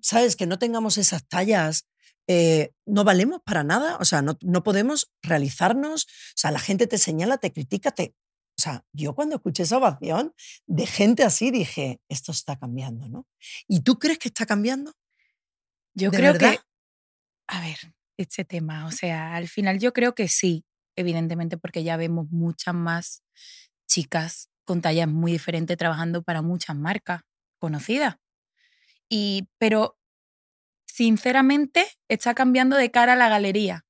[0.00, 0.36] ¿sabes?
[0.36, 1.86] Que no tengamos esas tallas,
[2.26, 3.98] eh, no valemos para nada.
[3.98, 6.04] O sea, no, no podemos realizarnos.
[6.04, 8.14] O sea, la gente te señala, te critica, te...
[8.56, 10.32] O sea, yo cuando escuché esa ovación
[10.66, 13.26] de gente así dije, esto está cambiando, ¿no?
[13.66, 14.92] ¿Y tú crees que está cambiando?
[15.92, 16.52] Yo ¿De creo verdad?
[16.52, 16.60] que,
[17.48, 20.64] a ver, este tema, o sea, al final yo creo que sí,
[20.96, 23.22] evidentemente, porque ya vemos muchas más
[23.86, 27.22] chicas con tallas muy diferentes trabajando para muchas marcas
[27.58, 28.16] conocidas.
[29.08, 29.98] Y, pero,
[30.86, 33.84] sinceramente, está cambiando de cara la galería.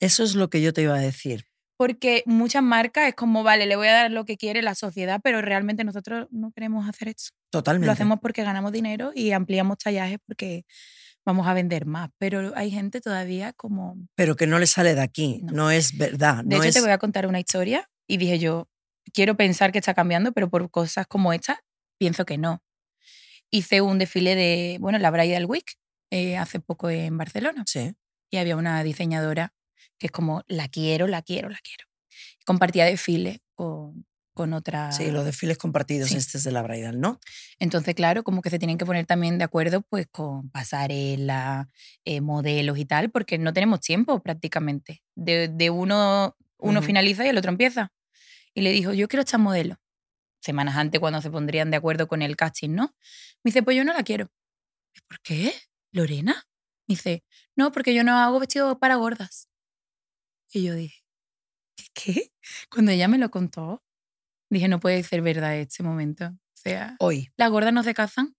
[0.00, 1.46] Eso es lo que yo te iba a decir.
[1.76, 5.20] Porque muchas marcas es como, vale, le voy a dar lo que quiere la sociedad,
[5.22, 7.30] pero realmente nosotros no queremos hacer eso.
[7.50, 7.86] Totalmente.
[7.86, 10.64] Lo hacemos porque ganamos dinero y ampliamos tallajes porque
[11.26, 12.10] vamos a vender más.
[12.18, 13.96] Pero hay gente todavía como...
[14.14, 15.40] Pero que no le sale de aquí.
[15.42, 15.70] No, No.
[15.70, 16.44] es verdad.
[16.44, 16.74] De no hecho, es...
[16.74, 18.68] te voy a contar una historia y dije yo,
[19.12, 21.60] quiero pensar que está cambiando, pero por cosas como esta,
[21.98, 22.62] pienso que no.
[23.50, 25.74] Hice un desfile de, bueno, la Bridal Week
[26.10, 27.94] eh, hace poco en Barcelona Sí.
[28.30, 29.52] y había una diseñadora
[30.04, 31.86] que es como, la quiero, la quiero, la quiero.
[32.44, 34.92] Compartía desfile con, con otra...
[34.92, 36.18] Sí, los desfiles compartidos, Sí.
[36.18, 37.20] este es de la Bridal, ¿no?
[37.58, 41.70] Entonces, claro, como que se tienen que poner también de acuerdo pues con pasarela,
[42.04, 45.02] eh, modelos y tal, porque no tenemos tiempo prácticamente.
[45.14, 46.86] De, de uno, uno Ujú.
[46.86, 47.90] finaliza y el otro empieza.
[48.52, 49.80] Y le dijo, yo quiero echar modelo.
[50.42, 52.94] Semanas antes cuando se pondrían de acuerdo con el casting, ¿no?
[53.42, 54.30] Me dice, pues yo no la quiero.
[54.94, 55.54] "¿Y ¿Por qué?
[55.92, 56.44] ¿Lorena?
[56.86, 57.24] Me dice,
[57.56, 59.48] no, porque yo no hago vestido para gordas.
[60.54, 61.02] Y yo dije,
[61.94, 62.32] ¿qué?
[62.70, 63.82] Cuando ella me lo contó,
[64.50, 66.26] dije, no puede ser verdad este momento.
[66.26, 67.30] O sea, Hoy.
[67.36, 68.36] ¿las gordas no se casan?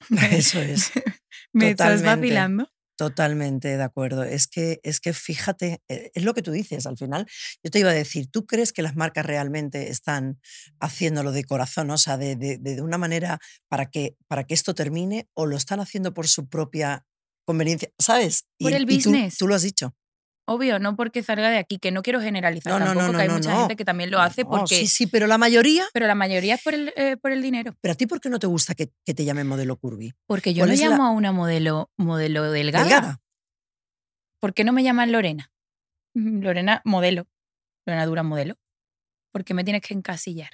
[0.32, 0.90] Eso es.
[1.52, 2.68] ¿Me estás vacilando?
[2.96, 4.22] Totalmente de acuerdo.
[4.22, 7.26] Es que, es que fíjate, eh, es lo que tú dices al final.
[7.62, 10.40] Yo te iba a decir, ¿tú crees que las marcas realmente están
[10.80, 13.38] haciéndolo de corazón, o sea, de, de- de una manera
[13.68, 17.04] para que, para que esto termine o lo están haciendo por su propia
[17.46, 17.90] conveniencia?
[17.98, 18.46] ¿Sabes?
[18.60, 19.38] Por el y tú- business.
[19.38, 19.94] Tú, lo has dicho.
[20.46, 23.22] Obvio, no porque salga de aquí, que no quiero generalizar No, tampoco, no, no, que
[23.24, 24.74] hay mucha gente que también lo hace porque...
[24.76, 25.86] Sí, sí, pero la mayoría.
[25.94, 27.74] Pero la mayoría es por el, eh, por el dinero.
[27.80, 30.12] ¿Pero a ti por qué no te gusta que, que te llamen modelo curvy?
[30.26, 32.84] Porque yo ¿Cuál no la- llamo a una modelo, modelo delgada.
[32.84, 33.20] Delgada.
[34.40, 35.50] ¿Por qué no me llaman Lorena?
[36.14, 37.26] Lorena modelo.
[37.86, 38.56] Lorena Dura modelo.
[39.32, 40.50] ¿Por qué me tienes que encasillar?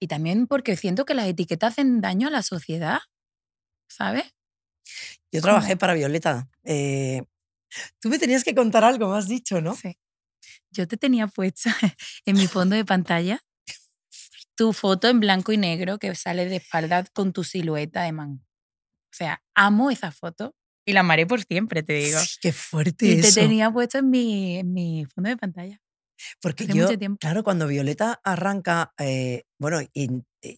[0.00, 2.98] Y también porque siento que las etiquetas hacen daño a la sociedad.
[3.88, 4.24] ¿Sabes?
[5.32, 5.78] Yo trabajé ¿Cómo?
[5.78, 6.48] para Violeta.
[6.62, 7.22] eh,
[8.00, 9.74] tú me tenías que contar algo, me has dicho, ¿no?
[9.74, 9.96] Sí.
[10.70, 11.74] Yo te tenía puesta
[12.26, 13.40] en mi fondo de pantalla
[14.54, 18.42] tu foto en blanco y negro que sale de espalda con tu silueta de mango.
[18.42, 20.54] O sea, amo esa foto
[20.86, 22.18] y la amaré por siempre, te digo.
[22.20, 25.80] Sí, qué fuerte y te tenía puesto en mi, en mi fondo de pantalla.
[26.40, 27.18] Porque hace yo, mucho tiempo.
[27.20, 30.08] claro, cuando Violeta arranca, eh, bueno, y,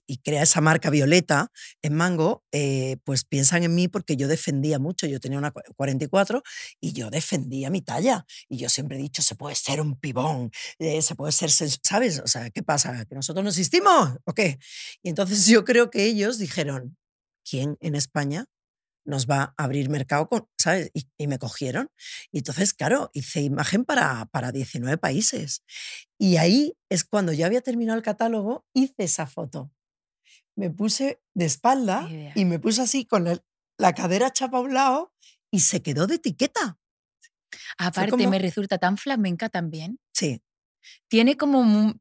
[0.07, 1.51] y crea esa marca Violeta
[1.83, 5.07] en Mango, eh, pues piensan en mí porque yo defendía mucho.
[5.07, 6.43] Yo tenía una cua- 44
[6.81, 8.27] y yo defendía mi talla.
[8.49, 12.19] Y yo siempre he dicho, se puede ser un pibón, eh, se puede ser, ¿sabes?
[12.21, 13.05] O sea, ¿qué pasa?
[13.05, 14.59] ¿Que nosotros no existimos o qué?
[15.03, 16.97] Y entonces yo creo que ellos dijeron,
[17.49, 18.47] ¿quién en España
[19.07, 20.91] nos va a abrir mercado con, ¿sabes?
[20.95, 21.89] Y, y me cogieron.
[22.33, 25.63] Y entonces, claro, hice imagen para, para 19 países.
[26.19, 29.71] Y ahí es cuando ya había terminado el catálogo, hice esa foto.
[30.57, 33.43] Me puse de espalda y me puse así con el-
[33.79, 35.13] la cadera chapa a un lado
[35.51, 36.79] y se quedó de etiqueta.
[37.79, 39.99] Aparte, como- me resulta tan flamenca también.
[40.13, 40.43] Sí,
[41.09, 41.61] Tiene como...
[41.61, 42.01] un-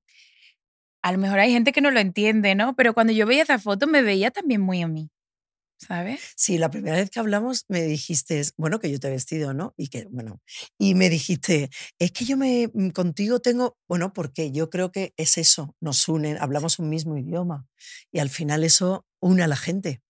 [1.02, 2.76] A lo mejor hay gente que no lo entiende, ¿no?
[2.76, 5.12] Pero cuando yo veía esa foto me veía también muy a mí.
[5.78, 6.22] ¿Sabes?
[6.36, 9.74] Sí, la primera vez que hablamos me dijiste, bueno, que yo te he vestido, ¿no?
[9.78, 10.42] Y que, bueno,
[10.78, 15.14] y me dijiste, es que yo me, mm, contigo tengo, bueno, porque yo creo que
[15.18, 17.68] es eso, nos unen, hablamos un mismo idioma
[18.12, 20.02] y al final eso une a la gente.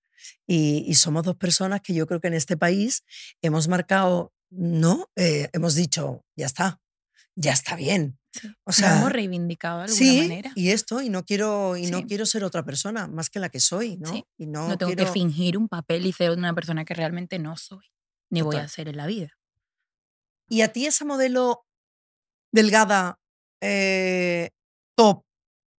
[0.47, 3.03] Y, somos dos personas que yo creo que en este país
[3.41, 5.09] hemos marcado, ¿no?
[5.15, 6.81] Eh, hemos dicho, ya está,
[7.35, 8.17] ya está bien.
[8.41, 8.49] Sí.
[8.65, 10.51] O sea, hemos reivindicado de alguna sí, manera.
[10.55, 12.05] y esto, y no quiero, y no Sí.
[12.05, 14.13] quiero ser otra persona más que la que soy, ¿no?
[14.37, 17.39] Y no, No tengo quiero- que fingir un papel y ser una persona que realmente
[17.39, 17.85] no soy,
[18.29, 18.69] ni voy a Total.
[18.69, 19.29] ser en la vida.
[20.49, 21.65] ¿Y a ti esa modelo
[22.51, 23.19] delgada,
[23.61, 24.51] eh,
[24.97, 25.23] top,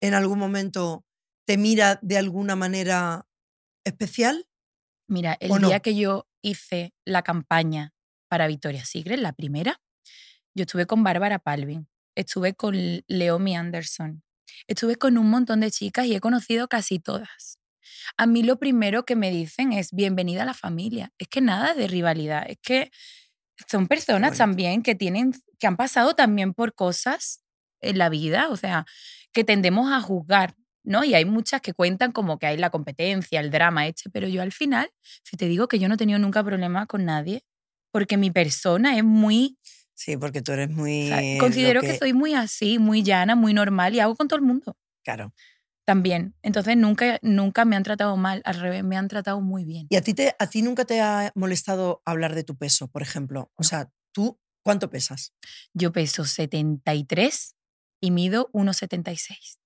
[0.00, 1.04] en algún momento
[1.46, 3.26] te mira de alguna manera
[3.84, 4.48] especial?
[5.08, 5.68] Mira, el ¿O no?
[5.68, 7.92] día que yo hice la campaña
[8.28, 9.80] para Victoria's Secret, la primera,
[10.54, 11.86] yo estuve con Bárbara Palvin,
[12.16, 12.74] estuve con
[13.06, 14.24] Leomi Anderson,
[14.66, 17.58] estuve con un montón de chicas y he conocido casi todas.
[18.16, 21.12] A mí lo primero que me dicen es bienvenida a la familia.
[21.18, 22.90] Es que nada de rivalidad, es que
[23.68, 24.38] son personas bonito.
[24.38, 27.42] también que tienen, que han pasado también por cosas
[27.80, 28.86] en la vida, o sea,
[29.32, 31.04] que tendemos a juzgar, ¿no?
[31.04, 34.42] Y hay muchas que cuentan como que hay la competencia, el drama este, pero yo
[34.42, 34.90] al final,
[35.22, 37.42] si te digo que yo no he tenido nunca problema con nadie,
[37.92, 39.58] porque mi persona es muy,
[39.96, 41.06] Sí, porque tú eres muy...
[41.06, 41.96] o sea, considero que...
[41.96, 45.32] soy muy así, muy llana, muy normal y hago con todo el mundo Claro.
[45.86, 46.34] también.
[46.42, 49.86] Entonces nunca, nunca me han tratado mal, al revés, me han tratado muy bien.
[49.88, 53.00] ¿Y a ti, te, a ti nunca te ha molestado hablar de tu peso, por
[53.02, 53.50] ejemplo?
[53.56, 55.32] O sea, ¿tú cuánto pesas?
[55.72, 57.54] Yo peso 73
[58.02, 59.58] y mido 1,76.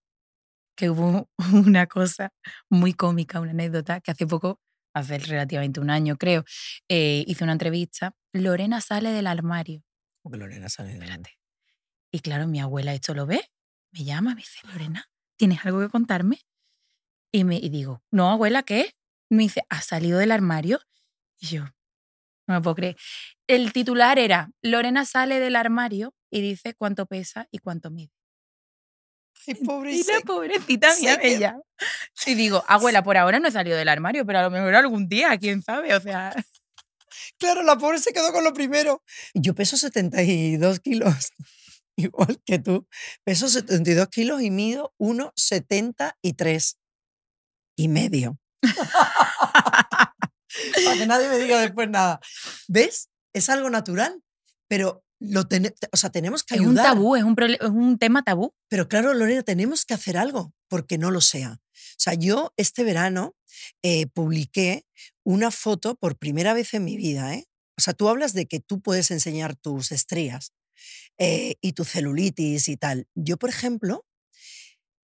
[0.77, 2.31] Que hubo una cosa
[2.71, 4.61] muy cómica, una anécdota, que hace poco,
[4.95, 6.45] hace relativamente un año creo,
[6.89, 8.15] eh, hice una entrevista.
[8.33, 9.83] Lorena sale del armario.
[10.37, 11.39] Lorena sale de Espérate.
[12.13, 13.51] Y claro, mi abuela esto lo ve,
[13.93, 16.41] me llama, me dice, Lorena, ¿tienes algo que contarme?
[17.33, 18.95] Y, me, y digo, no, abuela, ¿qué?
[19.29, 20.81] Me dice, ¿has salido del armario?
[21.39, 21.65] Y yo,
[22.47, 22.97] no me puedo creer.
[23.47, 28.13] El titular era, Lorena sale del armario y dice cuánto pesa y cuánto mide.
[29.47, 30.13] Ay, Y pobrecita.
[30.15, 31.63] la pobrecita mía llama.
[32.27, 35.09] Y digo, abuela, por ahora no he salido del armario, pero a lo mejor algún
[35.09, 36.35] día, quién sabe, o sea...
[37.41, 39.03] Claro, la pobre se quedó con lo primero.
[39.35, 41.31] Yo peso 72 kilos,
[41.97, 42.87] igual que tú.
[43.25, 46.77] Peso 72 kilos y mido 1,73
[47.77, 48.39] y medio.
[50.85, 52.21] Para que nadie me diga después nada.
[52.69, 53.09] ¿Ves?
[53.33, 54.23] Es algo natural,
[54.69, 56.87] pero lo tene- o sea, tenemos que Es un ayudar.
[56.87, 58.53] tabú, es un, es un tema tabú.
[58.69, 61.53] Pero claro, Lorena, tenemos que hacer algo porque no lo sea.
[61.53, 63.35] O sea, yo este verano
[63.83, 64.85] eh, publiqué
[65.31, 67.35] una foto por primera vez en mi vida.
[67.35, 67.47] ¿eh?
[67.79, 70.53] O sea, tú hablas de que tú puedes enseñar tus estrías
[71.19, 73.09] eh, y tu celulitis y tal.
[73.15, 74.05] Yo, por ejemplo,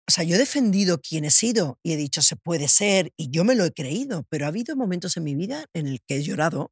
[0.07, 3.29] o sea, yo he defendido quién he sido y he dicho se puede ser y
[3.31, 6.17] yo me lo he creído, pero ha habido momentos en mi vida en el que
[6.17, 6.71] he llorado,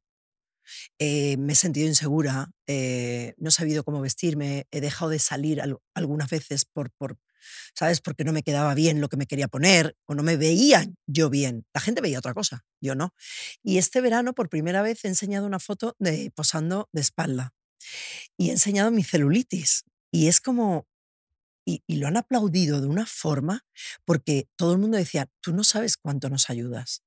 [0.98, 5.60] eh, me he sentido insegura, eh, no he sabido cómo vestirme, he dejado de salir
[5.60, 7.18] al- algunas veces por, por,
[7.74, 8.00] ¿sabes?
[8.00, 11.30] Porque no me quedaba bien lo que me quería poner o no me veían yo
[11.30, 11.66] bien.
[11.74, 13.14] La gente veía otra cosa, yo no.
[13.62, 17.54] Y este verano por primera vez he enseñado una foto de posando de espalda
[18.36, 20.86] y he enseñado mi celulitis y es como
[21.64, 23.64] y, y lo han aplaudido de una forma
[24.04, 27.02] porque todo el mundo decía, tú no sabes cuánto nos ayudas.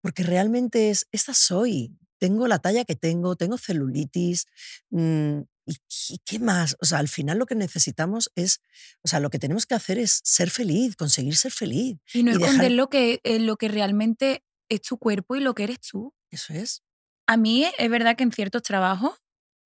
[0.00, 4.46] Porque realmente es, esta soy, tengo la talla que tengo, tengo celulitis.
[4.90, 5.76] mm, ¿Y,
[6.08, 6.76] y qué más?
[6.80, 8.60] O sea, al final lo que necesitamos es,
[9.02, 11.98] o sea, lo que tenemos que hacer es ser feliz, conseguir ser feliz.
[12.14, 15.40] Y no Y dejar- esconder lo que, eh, lo que realmente es tu cuerpo y
[15.40, 16.14] lo que eres tú.
[16.30, 16.82] Eso es.
[17.26, 19.12] A mí es verdad que en ciertos trabajos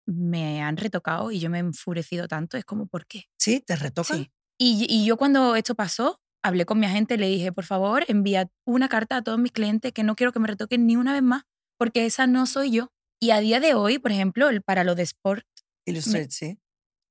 [0.06, 2.56] me han retocado y yo me he enfurecido tanto.
[2.56, 3.24] Es como, ¿por qué?
[3.38, 4.18] Sí, te retocan.
[4.18, 4.30] Sí.
[4.58, 8.50] Y, y yo cuando esto pasó, hablé con mi agente le dije, por favor, envía
[8.66, 11.22] una carta a todos mis clientes que no quiero que me retoquen ni una vez
[11.22, 11.44] más,
[11.78, 12.92] porque esa no soy yo.
[13.20, 15.46] Y a día de hoy, por ejemplo, para lo de sport,
[15.86, 16.58] Illustrate, sí.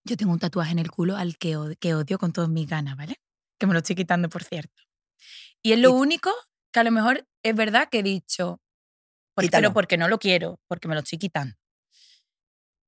[0.06, 2.98] yo tengo un tatuaje en el culo al que, que odio con todas mis ganas,
[2.98, 3.16] ¿vale?
[3.60, 4.82] Que me lo estoy quitando, por cierto.
[5.62, 6.32] Y es lo Y- único
[6.74, 8.60] que a lo mejor es verdad que he dicho,
[9.52, 11.56] pero porque no lo quiero, porque me lo estoy quitando.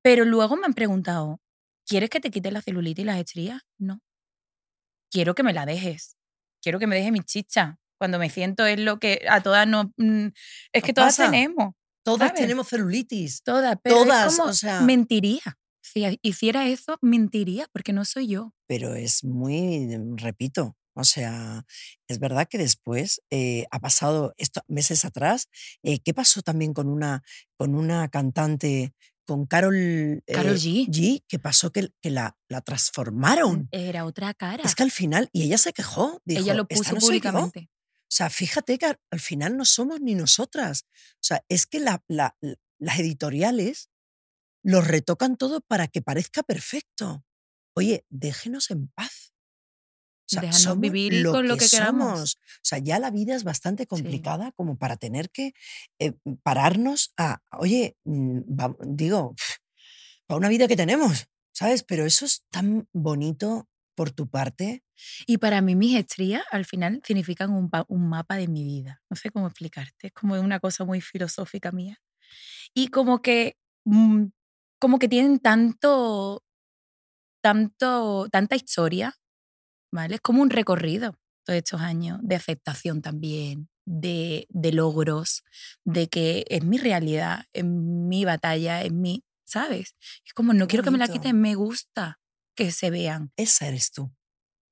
[0.04, 1.40] Pero luego me han preguntado,
[1.88, 3.62] ¿quieres que te quite la celulitis y las estrías?
[3.80, 4.02] No.
[5.12, 6.18] Quiero que me la dejes.
[6.62, 7.78] Quiero que me dejes mi chicha.
[7.98, 9.94] Cuando me siento es lo que a todas no...
[9.98, 10.28] mm,
[10.74, 11.32] Es que todas pasa.
[11.32, 11.74] tenemos.
[12.04, 12.42] Todas ¿sabes?
[12.42, 13.42] tenemos celulitis.
[13.42, 13.78] Todas.
[13.82, 15.42] Pero es Todas, como o sea- mentiría.
[15.96, 18.54] Si hiciera eso, mentiría, porque no soy yo.
[18.68, 21.66] pero es muy, mm, repito, o sea,
[22.10, 25.48] es verdad que después eh, ha pasado esto meses atrás.
[25.84, 27.24] eh, ¿Qué pasó también con una,
[27.58, 28.94] con una cantante,
[29.26, 31.24] con Carol, Karol eh, G.
[31.30, 33.70] que pasó que, que la, la transformaron?
[33.72, 34.64] Era otra cara.
[34.66, 37.22] Es que al final, y ella se quejó, dijo, Ella lo "Esta puso no soy
[37.22, 37.32] yo".
[37.32, 37.70] públicamente.
[38.04, 40.84] O sea, fíjate que al, al final no somos ni nosotras.
[41.16, 42.36] O sea, es que la- la-
[42.80, 43.90] las editoriales
[44.66, 47.24] los retocan todo para que parezca perfecto.
[47.76, 49.34] Oye, déjenos en paz.
[50.28, 52.20] O sea, Déjanos vivir y con lo que queramos.
[52.20, 52.36] somos.
[52.36, 55.54] O sea, ya la vida es bastante complicada como para tener que
[56.00, 56.14] eh,
[56.44, 59.36] pararnos a, oye, mm, va- digo,
[60.28, 61.84] para una vida que tenemos, ¿sabes?
[61.84, 64.84] Pero eso es tan bonito por tu parte.
[65.28, 69.04] Y para mí mis estrías al final significan un, un mapa de mi vida.
[69.10, 70.08] No sé cómo explicarte.
[70.08, 72.00] Es como una cosa muy filosófica mía.
[72.74, 74.26] Y como que, mm,
[74.80, 76.44] como que tienen tanto,
[77.42, 79.16] tanto, tanta historia,
[79.92, 80.16] ¿vale?
[80.16, 85.44] Es como un recorrido todos estos años de aceptación también, de, de logros,
[85.84, 89.96] de que es mi realidad, es mi batalla, es mi, ¿sabes?
[90.26, 92.20] Es como no quiero que me la quiten, me gusta
[92.56, 93.32] que se vean.
[93.38, 94.12] Esa eres tú.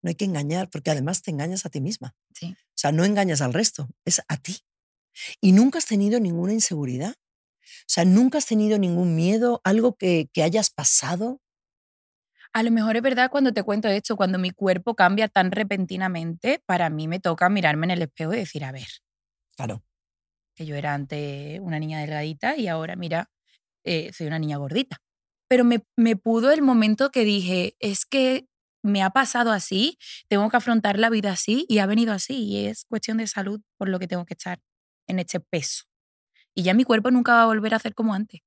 [0.01, 2.15] No hay que engañar, porque además te engañas a ti misma.
[2.33, 2.47] Sí.
[2.51, 4.57] O sea, no engañas al resto, es a ti.
[5.39, 7.15] Y nunca has tenido ninguna inseguridad.
[7.83, 11.39] O sea, nunca has tenido ningún miedo, algo que, que hayas pasado.
[12.51, 16.61] A lo mejor es verdad cuando te cuento esto, cuando mi cuerpo cambia tan repentinamente,
[16.65, 18.87] para mí me toca mirarme en el espejo y decir, a ver,
[19.55, 19.83] Claro,
[20.55, 23.29] que yo era antes una niña delgadita y ahora, mira,
[23.85, 24.99] eh, soy una niña gordita.
[25.49, 28.47] Pero me, me pudo el momento que dije, es que
[28.83, 29.97] me ha pasado así,
[30.29, 33.61] tengo que afrontar la vida así y ha venido así y es cuestión de salud
[33.77, 34.59] por lo que tengo que estar
[35.07, 35.85] en este peso.
[36.55, 38.41] Y ya mi cuerpo nunca va a volver a ser como antes.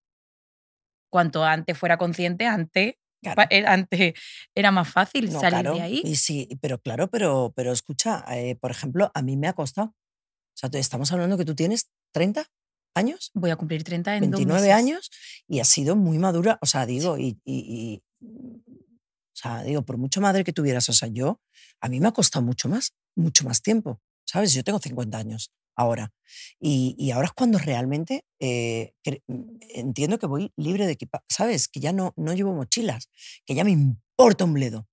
[1.11, 3.42] Cuanto antes fuera consciente, antes, claro.
[3.50, 4.14] eh, antes
[4.54, 6.02] era más fácil No, salir claro, de ahí.
[6.04, 9.88] Y sí, pero claro, pero, pero escucha, eh, por ejemplo, a mí me ha costado.
[9.88, 12.46] O sea, te- estamos hablando que tú tienes 30
[12.94, 14.74] años, Voy a cumplir 30 en dos 29 meses.
[14.76, 15.11] años,
[15.46, 16.59] y has sido muy madura.
[16.62, 20.92] O sea, digo, y, y- y- o sea, digo, por mucho madre que tuvieras, o
[20.94, 21.40] sea, yo,
[21.80, 24.00] a mí me ha costado mucho más, mucho más tiempo.
[24.24, 24.54] ¿Sabes?
[24.54, 26.12] Yo tengo 50 años ahora.
[26.59, 28.95] Y, y ahora es cuando realmente eh,
[29.29, 31.24] mm, entiendo que voy libre de equipaje.
[31.29, 31.68] ¿Sabes?
[31.68, 33.11] Que ya no, no llevo mochilas,
[33.45, 34.89] que ya me importa un bledo.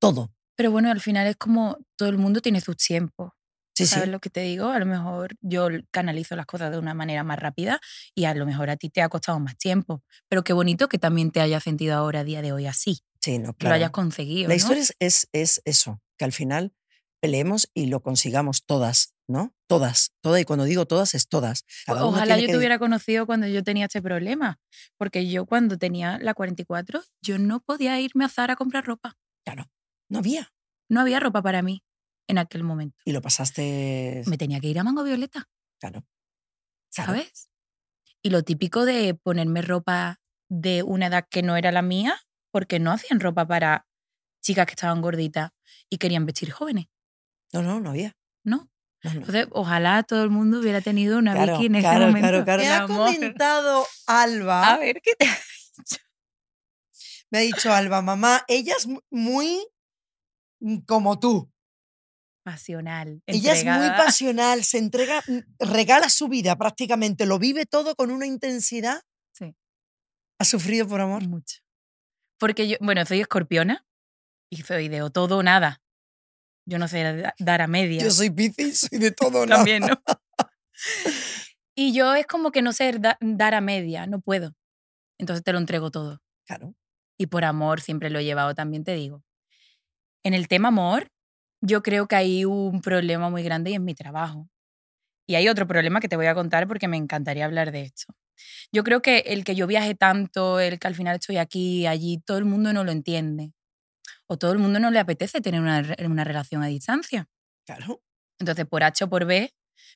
[0.00, 0.32] Todo.
[0.56, 3.32] Pero bueno, al final es como todo el mundo tiene sus tiempos.
[3.74, 3.94] Sí, sí.
[3.94, 4.70] ¿Sabes lo que te digo?
[4.70, 7.80] A lo mejor yo canalizo las cosas de una manera más rápida
[8.12, 10.02] y a lo mejor a ti te ha costado más tiempo.
[10.28, 13.38] Pero qué bonito que también te hayas sentido ahora a día de hoy así, Sí,
[13.38, 14.48] no, que lo hayas conseguido.
[14.48, 14.56] La ¿no?
[14.56, 16.72] historia es, es, es eso, que al final
[17.20, 19.54] peleemos y lo consigamos todas, ¿no?
[19.66, 20.40] Todas, todas.
[20.40, 21.64] Y cuando digo todas, es todas.
[21.86, 24.58] Cada Ojalá yo te hubiera conocido cuando yo tenía este problema,
[24.96, 29.16] porque yo cuando tenía la 44, yo no podía irme a Zara a comprar ropa.
[29.44, 29.70] Claro,
[30.08, 30.52] no había.
[30.88, 31.84] No había ropa para mí
[32.26, 32.96] en aquel momento.
[33.04, 34.22] Y lo pasaste.
[34.26, 35.48] Me tenía que ir a Mango Violeta.
[35.78, 36.04] Claro.
[36.92, 37.12] claro.
[37.12, 37.50] ¿sabes?
[38.22, 42.16] Y lo típico de ponerme ropa de una edad que no era la mía,
[42.50, 43.86] porque no hacían ropa para
[44.42, 45.50] chicas que estaban gorditas
[45.90, 46.86] y querían vestir jóvenes,
[47.52, 48.16] No, no, no había.
[48.44, 48.70] ¿no?
[49.02, 52.28] Entonces, ojalá todo el mundo hubiera tenido una Claro, Vicky en ese claro, momento.
[52.28, 52.62] claro, claro.
[52.62, 53.14] El Me ha amor.
[53.14, 54.74] comentado Alba.
[54.74, 55.26] A ver, ¿qué te
[57.30, 59.66] Me ha dicho Alba, mamá, ella es mu- muy
[60.60, 61.50] mm, como tú.
[62.42, 63.22] pasional?
[63.26, 68.10] Ella es muy pasional, se entrega, mm, regala su vida prácticamente, lo vive todo con
[68.10, 69.02] una intensidad.
[69.32, 69.54] Sí.
[70.40, 71.26] ¿Ha sufrido por amor?
[71.28, 71.58] Mucho.
[72.38, 73.84] Porque yo, bueno, soy escorpiona
[74.50, 75.82] y soy de o todo o nada.
[76.68, 78.02] Yo no sé da- dar a media.
[78.02, 79.56] Yo soy Piscis, soy de todo, ¿no?
[79.56, 79.94] también, ¿no?
[81.74, 84.54] y yo es como que no sé da- dar a media, no puedo.
[85.18, 86.20] Entonces te lo entrego todo.
[86.46, 86.74] Claro.
[87.18, 89.24] Y por amor siempre lo he llevado, también te digo.
[90.22, 91.08] En el tema amor,
[91.62, 94.48] yo creo que hay un problema muy grande y es mi trabajo.
[95.26, 98.12] Y hay otro problema que te voy a contar porque me encantaría hablar de esto.
[98.72, 102.18] Yo creo que el que yo viaje tanto, el que al final estoy aquí, allí,
[102.24, 103.52] todo el mundo no lo entiende.
[104.28, 107.26] O todo el mundo no le apetece tener una, una relación a distancia.
[107.66, 108.02] Claro.
[108.38, 109.50] Entonces, por H o por B,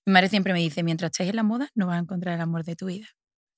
[0.07, 2.41] mi madre siempre me dice, mientras estés en la moda, no vas a encontrar el
[2.41, 3.07] amor de tu vida.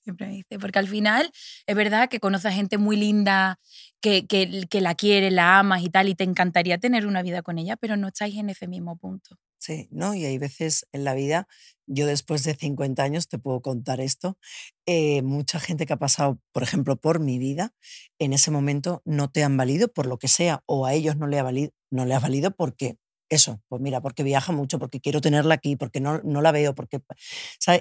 [0.03, 1.31] Siempre me dice, porque al final
[1.67, 3.59] es verdad que conoces a gente muy linda,
[4.03, 7.41] que, que, que la quieres, la amas y tal, y te encantaría tener una vida
[7.43, 9.37] con ella, pero no estáis en ese mismo punto.
[9.65, 10.13] Sí, ¿no?
[10.15, 11.49] Y hay veces en la vida,
[11.87, 14.37] yo después de 50 años te puedo contar esto,
[14.85, 17.73] eh, mucha gente que ha pasado, por ejemplo, por mi vida,
[18.19, 21.27] en ese momento no te han valido por lo que sea, o a ellos no
[21.29, 22.99] le ha valido, no le ha valido porque
[23.31, 26.75] eso, pues mira, porque viaja mucho, porque quiero tenerla aquí, porque no, no la veo,
[26.75, 27.01] porque...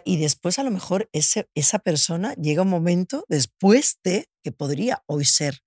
[0.05, 5.03] Y después a lo mejor ese, esa persona llega un momento después de que podría
[5.05, 5.59] hoy ser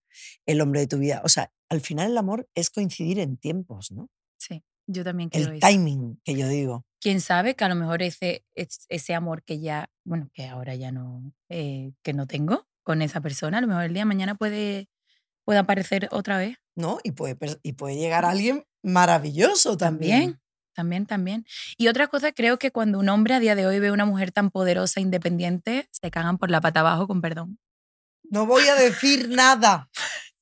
[0.46, 1.20] el hombre de tu vida.
[1.26, 4.08] O sea, al final el amor es coincidir en tiempos, ¿no?
[4.38, 5.66] Sí, yo también creo El eso.
[5.66, 6.84] timing que yo digo.
[7.00, 10.74] Quién sabe que a lo mejor ese, es- ese amor que ya, bueno, que ahora
[10.74, 14.06] ya no, eh, que no tengo con esa persona, a lo mejor el día de
[14.06, 14.88] mañana puede,
[15.44, 16.56] puede aparecer otra vez.
[16.76, 16.98] ¿no?
[17.02, 20.12] Y puede, y puede llegar alguien maravilloso también.
[20.20, 20.40] También.
[20.74, 21.46] También, también.
[21.78, 24.04] Y otra cosa, creo que cuando un hombre a día de hoy ve a una
[24.04, 27.58] mujer tan poderosa, independiente, se cagan por la pata abajo, con perdón.
[28.28, 29.88] No voy a decir nada.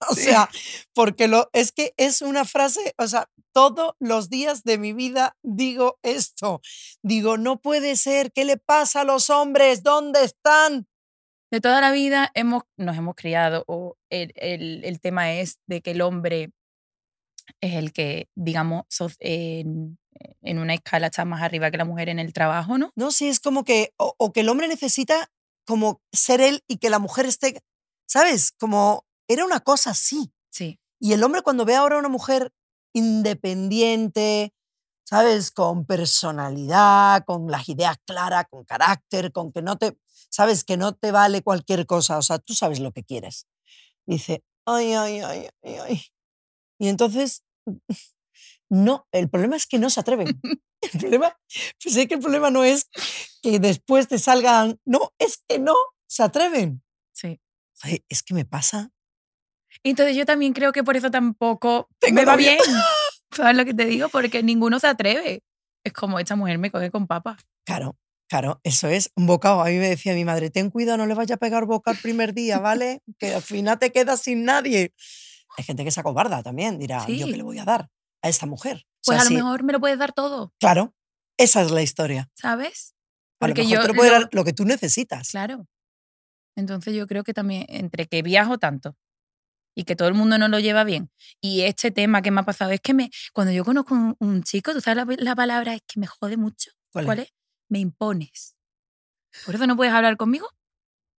[0.11, 0.49] O sea,
[0.95, 5.37] porque lo, es que es una frase, o sea, todos los días de mi vida
[5.43, 6.61] digo esto.
[7.03, 9.83] Digo, no puede ser, ¿qué le pasa a los hombres?
[9.83, 10.87] ¿Dónde están?
[11.53, 15.83] De toda la vida hemos, nos hemos criado, o el, el- el tema es de
[15.83, 16.51] que el hombre
[17.61, 18.85] es el que, digamos,
[19.21, 19.99] en,
[20.43, 22.93] en una escala está más arriba que la mujer en el trabajo, ¿no?
[22.97, 25.31] No, sí, es como que, o, o que el hombre necesita
[25.67, 27.61] como ser él y que la mujer esté,
[28.09, 28.53] ¿sabes?
[28.59, 30.33] Como era una cosa así.
[30.51, 30.79] Sí.
[31.01, 32.53] Y el hombre cuando ve ahora a una mujer
[32.93, 34.55] independiente,
[35.05, 35.51] ¿sabes?
[35.51, 39.97] Con personalidad, con las ideas claras, con carácter, con que no te,
[40.31, 40.64] ¿sabes?
[40.64, 43.47] Que no te vale cualquier cosa, o sea, tú sabes lo que quieres.
[44.07, 46.03] Dice, ay, ay, ay, ay, ay.
[46.79, 47.45] Y entonces,
[48.68, 50.41] no, el problema es que no se atreven.
[50.93, 51.39] El problema,
[51.83, 52.89] pues es que el problema no es
[53.43, 55.75] que después te salgan, no, es que no
[56.07, 56.83] se atreven.
[57.12, 57.41] Sí.
[58.09, 58.91] Es que me pasa.
[59.85, 62.59] Entonces yo también creo que por eso tampoco Tengo me va bien.
[63.32, 64.09] ¿Sabes lo que te digo?
[64.09, 65.43] Porque ninguno se atreve.
[65.85, 67.43] Es como esta mujer me coge con papas.
[67.66, 67.97] Claro,
[68.28, 69.61] claro, eso es un bocado.
[69.62, 71.99] A mí me decía mi madre, ten cuidado, no le vaya a pegar boca el
[71.99, 73.03] primer día, ¿vale?
[73.18, 74.95] Que al final te quedas sin nadie.
[75.59, 77.89] Hay gente que se acobarda también, dirá, ¿yo qué le voy a dar
[78.22, 78.78] a esta mujer?
[78.78, 80.95] O Pues sea, a lo mejor me lo puedes dar todo, Claro,
[81.39, 82.28] esa es la historia.
[82.35, 82.95] ¿sabes?
[83.41, 85.30] A lo Porque mejor yo te lo- dar lo que tú necesitas.
[85.30, 85.66] Claro.
[86.57, 88.97] Entonces yo creo que también entre que viajo tanto
[89.75, 91.11] y que todo el mundo no lo lleva bien
[91.41, 94.43] y este tema que me ha pasado es que me cuando yo conozco un, un
[94.43, 96.70] chico, tú sabes la, la palabra es que me jode mucho.
[96.93, 97.07] ¿Cuál es?
[97.07, 97.33] ¿Cuál es?
[97.68, 98.57] Me impones.
[99.45, 100.49] Por eso no puedes hablar conmigo.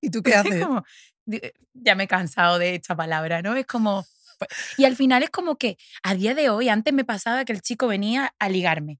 [0.01, 0.64] ¿Y tú qué Es haces?
[0.66, 0.84] como,
[1.26, 1.41] di-
[1.74, 3.56] ya me he cansado de esta palabra, ¿no?
[3.56, 4.06] Es como...
[4.39, 7.53] pues, Y al final es como que a día de hoy, antes me pasaba que
[7.53, 8.99] el chico venía a ligarme.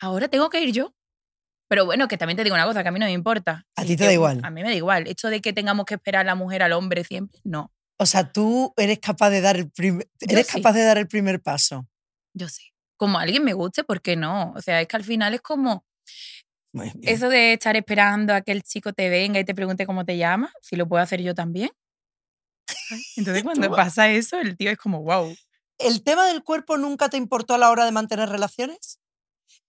[0.00, 0.94] Ahora tengo que ir yo.
[1.68, 3.66] Pero bueno, que también te digo una cosa, que a mí no me importa.
[3.76, 4.40] A ti te da igual.
[4.44, 5.06] A mí me da igual.
[5.08, 7.72] Esto de que tengamos que esperar a la mujer al hombre siempre, no.
[7.98, 10.60] O sea, tú eres capaz de dar el primer, eres sí.
[10.60, 11.86] capaz de dar el primer paso.
[12.34, 12.72] Yo sí.
[12.98, 14.52] Como a alguien me guste, ¿por qué no?
[14.52, 15.84] O sea, es que al final es como
[17.02, 20.16] eso de estar esperando a que el chico te venga y te pregunte cómo te
[20.16, 21.70] llamas, si lo puedo hacer yo también.
[23.16, 25.34] Entonces cuando pasa eso, el tío es como, wow.
[25.78, 28.98] ¿El tema del cuerpo nunca te importó a la hora de mantener relaciones?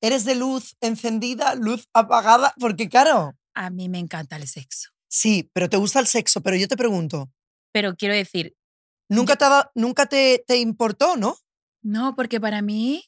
[0.02, 2.54] ¿Eres de luz encendida, luz apagada?
[2.60, 4.90] Porque claro, A mí me encanta el sexo.
[5.10, 7.30] sí, pero te gusta el sexo, pero yo te pregunto,
[7.78, 8.56] Pero quiero decir,
[9.08, 11.38] ¿nunca te, nunca te, te importó, no?
[11.84, 13.06] no, porque para mí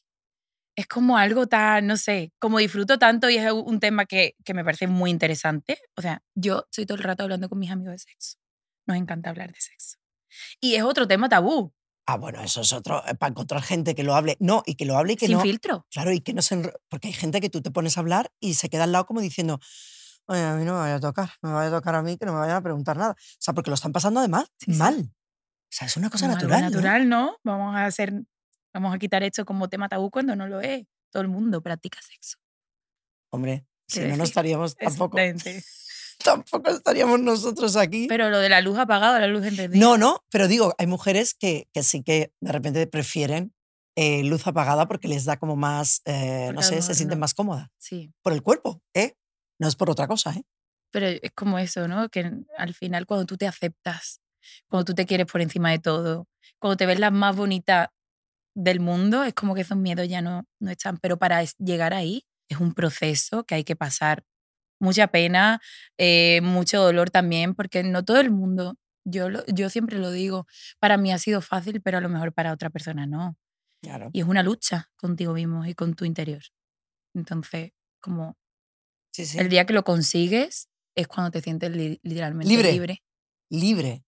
[0.76, 4.54] es como algo tan, no sé, como disfruto tanto y es un tema que, que
[4.54, 5.80] me parece muy interesante.
[5.96, 8.38] O sea, yo estoy todo el rato hablando con mis amigos de sexo.
[8.86, 9.98] Nos encanta hablar de sexo.
[10.60, 11.74] Y es otro tema tabú,
[12.06, 14.36] Ah, bueno, eso es otro, eh, para encontrar gente que lo hable.
[14.38, 15.42] No, y que lo hable y que sin no.
[15.42, 15.84] filtro.
[15.90, 18.54] Claro, y que no se Porque hay gente que tú te pones a hablar y
[18.54, 19.60] se queda al lado como diciendo,
[20.30, 22.24] oye, a mí no me vaya a tocar, me vaya a tocar a mí, que
[22.24, 23.12] no me vayan a preguntar nada.
[23.12, 24.78] O sea, porque lo están pasando además Sí, sí.
[24.78, 25.00] mal.
[25.00, 26.60] O sea, es una cosa algo natural.
[26.62, 26.70] ¿no?
[26.70, 27.36] natural, ¿no?
[27.44, 28.12] Vamos a hacer,
[28.72, 30.86] vamos a quitar esto como tema tabú cuando no lo es.
[31.10, 32.38] Todo el mundo practica sexo.
[33.30, 35.16] Hombre, si no, no estaríamos tampoco,
[36.24, 38.06] tampoco estaríamos nosotros aquí.
[38.08, 39.80] Pero lo de la luz apagada, la luz encendida.
[39.80, 43.52] No, no, pero digo, hay mujeres que, que sí que de repente prefieren
[43.96, 47.22] eh, luz apagada porque les da como más, eh, no sé, se sienten no.
[47.22, 47.68] más cómodas.
[47.78, 48.12] Sí.
[48.22, 49.16] Por el cuerpo, ¿eh?
[49.60, 50.42] No es por otra cosa, ¿eh?
[50.92, 52.08] Pero es como eso, ¿no?
[52.08, 54.20] Que al final cuando tú te aceptas,
[54.68, 56.26] cuando tú te quieres por encima de todo,
[56.58, 57.92] cuando te ves la más bonita
[58.54, 60.98] del mundo, es como que esos miedos ya no, no están.
[60.98, 64.24] Pero para llegar ahí es un proceso que hay que pasar
[64.80, 65.60] mucha pena,
[65.98, 70.46] eh, mucho dolor también, porque no todo el mundo, yo, lo- yo siempre lo digo,
[70.80, 73.36] para mí ha sido fácil, pero a lo mejor para otra persona no.
[73.82, 74.10] Claro.
[74.12, 76.42] Y es una lucha contigo mismo y con tu interior.
[77.14, 78.36] Entonces, como
[79.12, 79.38] Sí, sí.
[79.38, 82.72] el día que lo consigues es cuando te sientes li- literalmente Libre.
[82.72, 83.02] libre.
[83.50, 84.04] libre.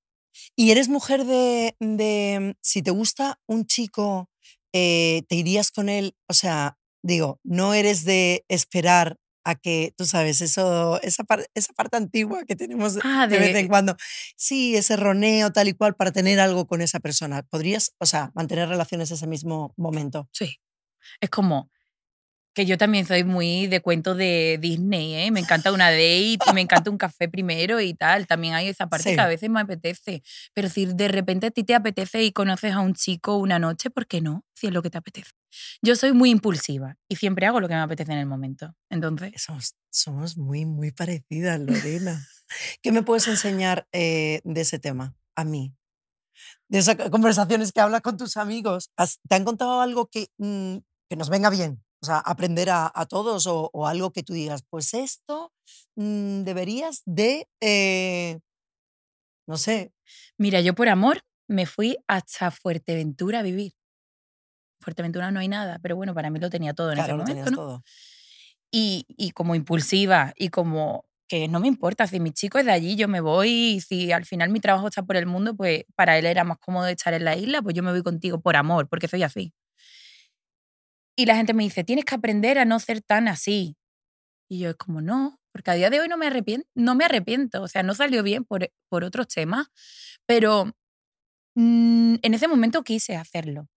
[0.56, 4.30] ¿Y eres mujer de, de si te gusta un chico,
[4.72, 6.14] eh, te irías con él?
[6.28, 11.72] O sea, digo, no eres de esperar a que, tú sabes, eso, esa, par- esa
[11.72, 13.96] parte antigua que tenemos de, Ah, de vez en cuando.
[14.36, 17.42] Sí, ese roneo tal y cual para tener algo con esa persona.
[17.42, 20.28] ¿Podrías, o sea, mantener relaciones ese mismo momento?
[20.32, 20.58] Sí.
[21.20, 21.70] Es como
[22.54, 25.30] que yo también soy muy de cuentos de Disney, ¿eh?
[25.30, 28.26] Me encanta una date, me encanta un café primero y tal.
[28.26, 29.14] También hay esa parte Sí.
[29.14, 30.22] que a veces me apetece.
[30.54, 33.90] Pero si de repente a ti te apetece y conoces a un chico una noche,
[33.90, 34.44] ¿por qué no?
[34.54, 35.30] Si es lo que te apetece.
[35.82, 38.74] Yo soy muy impulsiva y siempre hago lo que me apetece en el momento.
[38.90, 42.26] Entonces, Somos, somos muy, muy parecidas, Lorena.
[42.82, 45.14] ¿Qué me puedes enseñar eh, de ese tema?
[45.36, 45.74] A mí.
[46.68, 48.90] De esas conversaciones que hablas con tus amigos.
[48.96, 50.76] ¿Has- ¿Te han contado algo que, mm,
[51.08, 51.82] que nos venga bien?
[52.02, 55.52] O sea, aprender a, a todos o, o algo que tú digas, pues esto
[55.96, 58.40] mm, deberías de, eh,
[59.46, 59.92] no sé,
[60.38, 63.72] Mira, yo por amor me fui hasta Fuerteventura a vivir.
[64.80, 67.24] Fuerteventura no hay nada, pero bueno, para mí lo tenía todo en claro, ese lo
[67.24, 67.56] momento, ¿no?
[67.56, 67.82] todo.
[68.72, 72.72] Y, y como impulsiva y como que no me importa, si mi chico es de
[72.72, 75.84] allí, yo me voy y si al final mi trabajo está por el mundo, pues
[75.94, 78.56] para él era más cómodo estar en la isla, pues yo me voy contigo por
[78.56, 79.52] amor, porque soy así.
[81.16, 83.76] Y la gente me dice, tienes que aprender a no ser tan así.
[84.48, 87.04] Y yo es como, no, porque a día de hoy no me arrepiento, no me
[87.04, 89.68] arrepiento, o sea, no salió bien por, por otros temas,
[90.26, 90.66] pero
[91.54, 93.68] mm, en ese momento quise hacerlo.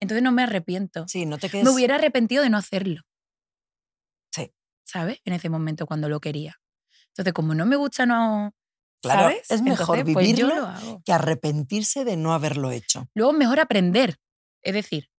[0.00, 1.06] Entonces no me arrepiento.
[1.08, 1.64] Sí, no te quedes.
[1.64, 3.02] Me hubiera arrepentido de no hacerlo.
[4.34, 4.52] Sí.
[4.84, 5.20] ¿Sabes?
[5.24, 6.60] En ese momento cuando lo quería.
[7.08, 8.52] Entonces, como no me gusta, no.
[9.02, 9.50] Claro, ¿sabes?
[9.50, 10.74] es mejor Entonces, pues vivirlo
[11.04, 13.08] que arrepentirse de no haberlo hecho.
[13.14, 14.16] Luego, mejor aprender.
[14.62, 15.10] Es decir,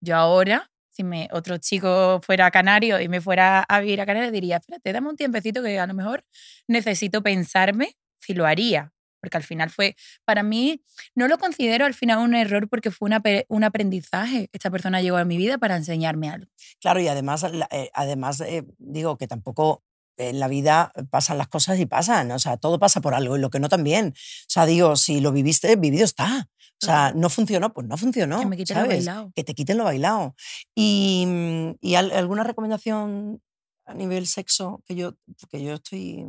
[0.00, 4.32] yo ahora, si me, otro chico fuera canario y me fuera a vivir a Canarias,
[4.32, 6.24] diría, espérate, dame un tiempecito que a lo mejor
[6.66, 8.92] necesito pensarme si lo haría.
[9.20, 10.82] Porque al final fue, para mí,
[11.14, 14.48] no lo considero al final un error porque fue una un aprendizaje.
[14.52, 16.50] Esta persona llegó a mi vida para enseñarme algo.
[16.80, 19.84] Claro, y además, eh, además eh, digo que tampoco
[20.18, 23.40] en la vida pasan las cosas y pasan, o sea, todo pasa por algo y
[23.40, 24.08] lo que no también.
[24.16, 26.48] O sea, digo, si lo viviste, vivido está.
[26.82, 28.38] O sea, no funcionó, pues no funcionó.
[28.38, 29.04] que me quiten lo ¿sabes?
[29.06, 29.32] bailado.
[29.34, 30.36] Que te quiten lo bailado.
[30.76, 33.42] Y, mm, y al- alguna recomendación
[33.86, 35.14] a nivel sexo que yo,
[35.50, 36.24] que yo estoy,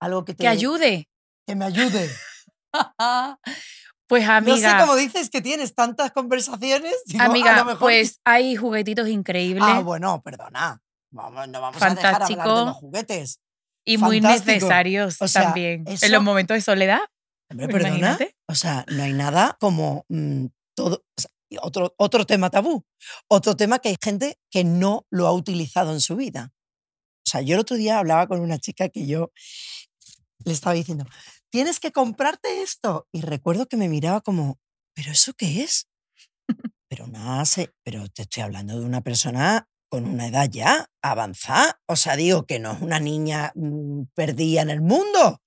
[0.00, 1.08] algo que te Que ayude.
[1.46, 2.10] que me ayude.
[4.06, 6.94] Pues No sé amiga, cómo dices que tienes tantas conversaciones.
[7.06, 10.82] digo, a amiga, lo mejor- pues hay juguetitos increíbles Ah, bueno, perdona.
[11.14, 12.64] Vamos, no vamos a dejar hablar de Fantástico.
[12.66, 13.40] los juguetes.
[13.86, 14.52] y muy fantástico.
[14.52, 15.84] necesarios O sea, también.
[15.86, 17.00] eso- En los momentos de soledad.
[17.50, 17.88] Hombre, perdona.
[17.98, 18.36] imagínate.
[18.48, 21.04] O sea, no hay nada como mm, todo.
[21.16, 22.84] o sea, y otro, otro tema tabú.
[23.28, 26.52] Otro tema que hay gente que no lo ha utilizado en su vida.
[27.26, 29.30] O sea, yo el otro día hablaba con una chica que yo
[30.44, 31.04] le estaba diciendo,
[31.50, 33.06] tienes que comprarte esto.
[33.12, 34.58] Y recuerdo que me miraba como,
[34.94, 35.86] ¿pero eso qué es?
[36.88, 37.42] Pero nada,
[37.82, 41.80] pero te estoy hablando de una persona con una edad ya avanzada.
[41.86, 45.40] O sea, digo que no es una niña mm, perdida en el mundo.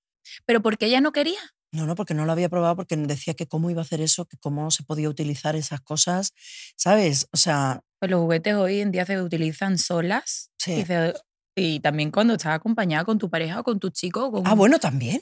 [0.46, 1.38] Pero porque ella no quería.
[1.70, 4.24] No, no, porque no lo había probado, porque decía que cómo iba a hacer eso,
[4.24, 6.32] que cómo se podía utilizar esas cosas,
[6.76, 7.28] ¿sabes?
[7.30, 10.50] O sea, Pues los juguetes hoy en día se utilizan solas.
[10.56, 10.72] Sí.
[10.72, 11.12] Y, se-
[11.54, 14.30] y también cuando estás acompañada con tu pareja o con tu chico.
[14.32, 14.46] Con...
[14.46, 15.20] ah, bueno, también.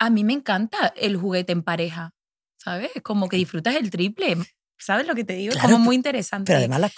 [0.00, 2.10] A mí me encanta el juguete en pareja.
[2.56, 2.90] ¿Sabes?
[3.04, 4.36] Como que disfrutas el triple.
[4.78, 5.52] ¿Sabes lo que te digo?
[5.52, 6.46] Es Claro, como muy interesante.
[6.50, 6.94] Pero además las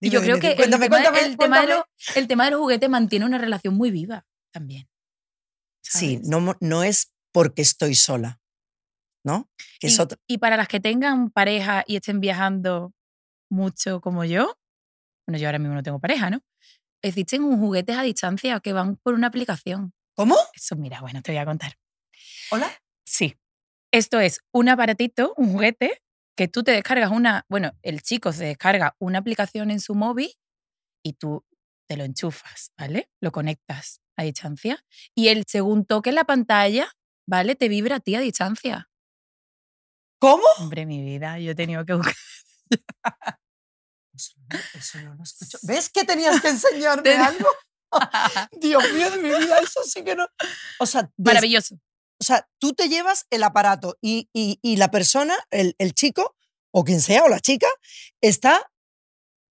[0.00, 1.84] y yo creo que el, Cuéntame, tema, de- cuéntame, el tema de cuéntame.
[2.06, 4.88] los, el tema de los juguetes mantiene una relación muy viva también.
[5.82, 8.40] Sí, no, no es porque estoy sola,
[9.24, 9.50] ¿no?
[9.78, 12.92] Que es y, otro- y para las que tengan pareja y estén viajando
[13.50, 14.56] mucho como yo,
[15.26, 16.40] bueno, yo ahora mismo no tengo pareja, ¿no?
[17.02, 19.92] Existen un juguetes a distancia que van por una aplicación.
[20.14, 20.36] ¿Cómo?
[20.54, 21.76] Eso, mira, bueno, te voy a contar.
[22.50, 22.70] ¿Hola?
[23.06, 23.36] Sí.
[23.92, 26.02] Esto es un aparatito, un juguete,
[26.40, 30.32] que tú te descargas una, bueno, el chico se descarga una aplicación en su móvil
[31.04, 31.44] y tú
[31.86, 33.10] te lo enchufas, ¿vale?
[33.20, 34.82] Lo conectas a distancia
[35.14, 36.90] y el según toque la pantalla,
[37.28, 37.56] ¿vale?
[37.56, 38.88] Te vibra a ti a distancia.
[40.18, 40.44] ¿Cómo?
[40.56, 42.14] Hombre, mi vida, yo he tenido que buscar.
[44.14, 45.58] Eso no, eso no lo escucho.
[45.64, 47.48] ¿Ves que tenías que enseñarme algo?
[48.58, 50.26] Dios mío de mi vida, eso sí que no.
[50.78, 51.76] O sea, des- Maravilloso.
[52.20, 56.36] O sea tú te llevas el aparato y, y- y la persona, el, el chico,
[56.72, 57.66] o quien sea, o la chica,
[58.20, 58.70] está,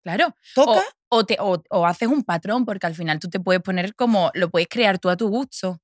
[0.04, 0.36] Claro.
[0.56, 0.82] toca.
[1.10, 3.96] O, o te, o, o haces un patrón, porque al final tú te puedes poner
[3.96, 5.80] como, lo puedes crear tú a tu gusto.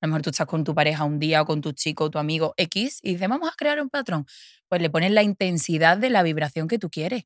[0.00, 2.10] A lo mejor tú estás con tu pareja un día o con tu chico o
[2.10, 4.26] tu amigo X y dices, vamos a crear un patrón.
[4.68, 7.24] Pues le pones la intensidad de la vibración que tú quieres.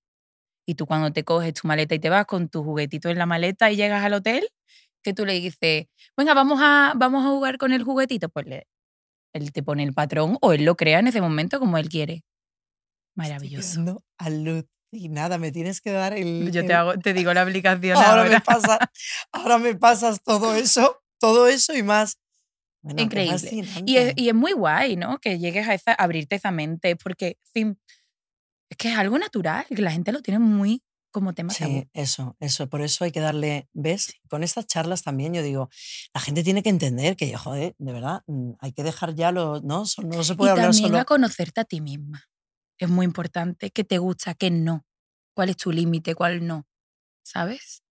[0.66, 3.26] Y tú cuando te coges tu maleta y te vas con tu juguetito en la
[3.26, 4.49] maleta y llegas al hotel,
[5.03, 5.86] que tú le dices,
[6.16, 8.68] venga, vamos a, vamos a jugar con el juguetito, pues le-
[9.33, 12.24] él te pone el patrón o él lo crea en ese momento como él quiere.
[13.14, 13.72] Maravilloso.
[13.72, 16.51] Quedando alucinada, me tienes que dar el.
[16.53, 18.30] Yo te, hago, te digo la aplicación ahora, ahora.
[18.30, 18.78] me pasa,
[19.33, 22.18] ahora me pasas todo eso, todo eso y más.
[22.83, 23.64] Bueno, Increíble.
[23.87, 25.18] Y es, y es muy guay, ¿no?
[25.18, 27.78] Que llegues a, esa, abrirte esa mente, porque, fin,
[28.68, 30.83] es que es algo natural, que la gente lo tiene muy
[31.13, 31.71] como tema tabú.
[31.71, 32.69] Sí, eso, eso.
[32.69, 34.15] Por eso hay que darle, ¿ves?
[34.29, 35.69] Con estas charlas también yo digo,
[36.13, 39.61] la gente tiene que entender que, joder, de verdad, mm, hay que dejar ya lo,
[39.61, 39.85] ¿no?
[40.05, 40.99] No se Y puede hablar también solo.
[40.99, 42.25] a conocerte a ti misma.
[42.79, 43.71] Es muy importante.
[43.71, 44.85] ¿Qué te gusta, qué no?
[45.35, 46.67] ¿Cuál es tu límite, cuál no?
[47.25, 47.83] ¿Sabes?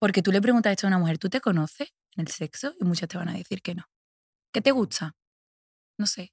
[0.00, 2.72] Porque tú le preguntas esto a una mujer, ¿tú te conoces en el sexo?
[2.80, 3.84] Y muchas te van a decir que no.
[4.52, 5.14] ¿Qué te gusta?
[5.98, 6.32] No sé.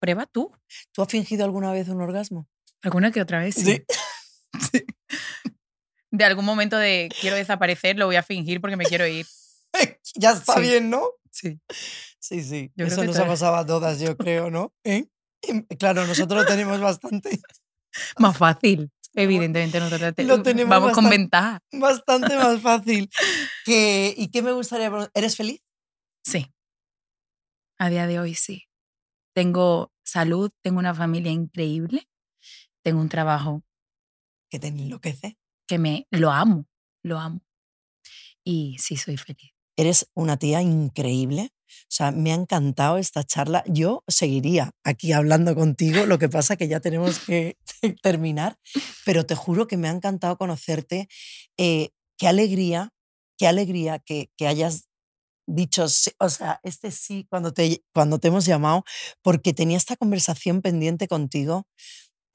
[0.00, 0.52] Prueba tú.
[0.92, 2.48] ¿Tú has fingido alguna vez un orgasmo?
[2.82, 3.64] Alguna que otra vez sí.
[3.64, 3.82] Sí.
[6.10, 9.26] de algún momento de quiero desaparecer, lo voy a fingir porque me quiero ir.
[10.14, 10.60] ya está Sí.
[10.60, 11.10] bien, ¿no?
[11.30, 11.60] Sí.
[12.18, 12.72] Sí, sí.
[12.76, 14.72] Yo Eso nos ha pasado a todas, yo creo, ¿no?
[14.84, 15.06] ¿Eh?
[15.42, 17.38] Y, Claro, nosotros lo tenemos bastante,
[18.18, 18.90] Más fácil.
[19.14, 21.60] Evidentemente nosotros te- Lo tenemos vamos con bastante- ventaja.
[21.72, 23.08] bastante más fácil.
[23.64, 24.90] Que, ¿Y qué me gustaría?
[25.14, 25.62] ¿Eres feliz?
[26.22, 26.52] Sí.
[27.78, 28.64] A día de hoy sí.
[29.34, 32.08] Tengo salud, tengo una familia increíble,
[32.82, 33.62] tengo un trabajo
[34.50, 35.38] Que te enloquece.
[35.66, 36.66] que me lo amo,
[37.02, 37.40] lo amo.
[38.44, 39.52] Y sí soy feliz.
[39.76, 41.50] Eres una tía increíble.
[41.68, 43.64] O sea, me ha encantado esta charla.
[43.66, 47.58] Yo seguiría aquí hablando contigo, lo que pasa que ya tenemos que
[48.02, 48.58] terminar,
[49.04, 51.08] pero te juro que me ha encantado conocerte.
[51.58, 52.90] Eh, qué alegría,
[53.36, 54.86] qué alegría que, que hayas
[55.46, 58.84] dicho, sí, o sea, este sí cuando te, cuando te hemos llamado,
[59.22, 61.66] porque tenía esta conversación pendiente contigo,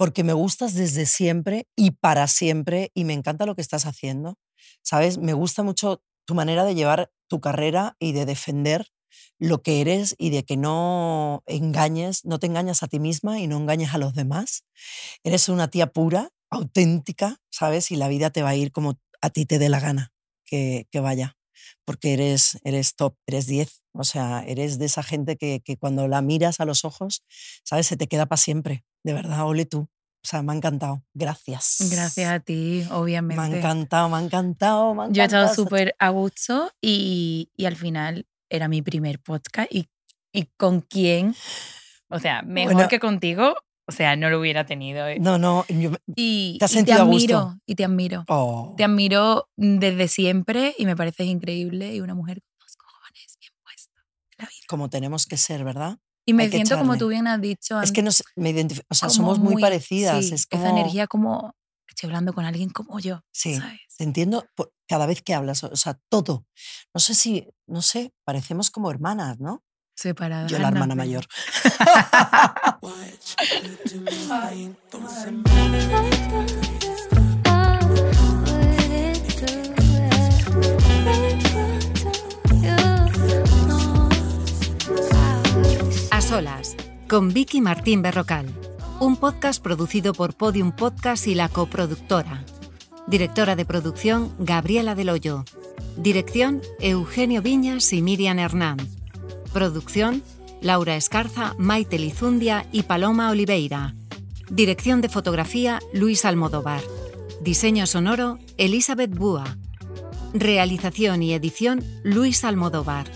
[0.02, 4.40] porque me gustas desde siempre y para siempre y me encanta lo que estás haciendo.
[4.82, 5.20] ¿Sabes?
[5.20, 8.88] Me gusta mucho tu manera de llevar tu carrera y de defender
[9.38, 13.46] lo que eres y de que no engañes, no te engañas a ti misma y
[13.46, 14.66] no engañes a los demás.
[15.24, 17.92] Eres una tía pura, auténtica, ¿sabes?
[17.92, 20.14] Y la vida te va a ir como a ti te dé la gana
[20.46, 21.38] que, que vaya,
[21.86, 26.08] porque eres, eres top, eres 10, o sea, eres de esa gente que, que cuando
[26.08, 27.24] la miras a los ojos,
[27.64, 27.88] ¿sabes?
[27.88, 29.90] Se te queda para siempre, de verdad, ole tú.
[30.24, 31.04] O sea, me ha encantado.
[31.16, 31.78] Gracias.
[31.92, 33.42] Gracias a ti, Me obviamente.
[33.42, 34.94] ha encantado, me ha encantado.
[34.94, 38.68] me ha Yo he estado encantado esta súper a gusto y, y al final era
[38.68, 39.88] mi primer podcast y,
[40.32, 41.34] y con quién,
[42.10, 42.90] o sea, mejor Bueno.
[42.90, 43.56] que contigo,
[43.88, 45.08] o sea, no lo hubiera tenido.
[45.08, 45.18] eh.
[45.20, 47.38] No, no, yo- Y, ¿Te has y te sentido a gusto?
[47.38, 48.24] admiro, y te admiro.
[48.30, 53.38] oh, Te admiro desde siempre y me pareces increíble y una mujer con dos cojones
[53.40, 54.02] bien puesta.
[54.38, 54.66] la vida.
[54.68, 55.98] como tenemos que ser, ¿verdad?
[56.26, 57.82] Y me Hay siento como tú bien has dicho.
[57.82, 60.24] Es an- que nos, me identif- o sea, somos muy, parecidas.
[60.26, 61.56] sí, es como, Esa energía como
[61.90, 63.22] estoy hablando con alguien como yo.
[63.34, 63.80] Sí, ¿sabes?
[63.98, 64.46] te entiendo
[64.88, 66.46] cada vez que hablas, o sea, todo.
[66.94, 69.64] No sé si, no sé, parecemos como hermanas, ¿no?
[70.02, 70.48] Separada.
[70.48, 71.28] Yo la hermana mayor.
[86.10, 86.76] A solas,
[87.08, 88.48] con Vicky Martín Berrocal.
[89.00, 92.44] Un podcast producido por Podium Podcast y la coproductora.
[93.06, 95.46] Directora de producción, Gabriela Del Hoyo.
[95.96, 99.01] Dirección, Eugenio Viñas y Miriam Hernán.
[99.54, 100.24] Producción,
[100.62, 103.96] Laura Escarza, Maite Lizundia y Paloma Oliveira.
[104.50, 106.82] Dirección de fotografía, Luis Almodóvar.
[107.42, 109.58] Diseño sonoro, Elizabeth Búa.
[110.34, 113.12] Realización y edición, Luis Almodóvar.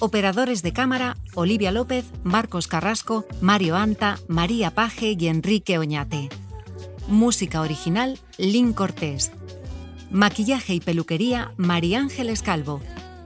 [0.00, 6.30] Operadores de cámara, Olivia López, Marcos Carrasco, Mario Anta, María Paje y Enrique Oñate.
[7.06, 9.30] Música original, Lynn Cortés.
[10.10, 12.80] Maquillaje y peluquería, María Ángeles Calvo.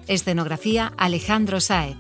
[0.09, 1.97] Escenografía, Alejandro Saez.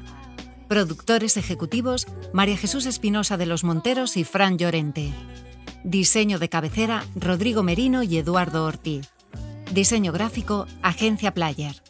[0.68, 5.12] Productores ejecutivos, María Jesús Espinosa de los Monteros y Fran Llorente.
[5.84, 9.10] Diseño de cabecera, Rodrigo Merino y Eduardo Ortiz.
[9.72, 11.82] Diseño gráfico, Agencia Player.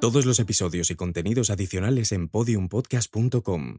[0.00, 3.78] Todos los episodios y contenidos adicionales en podiumpodcast.com.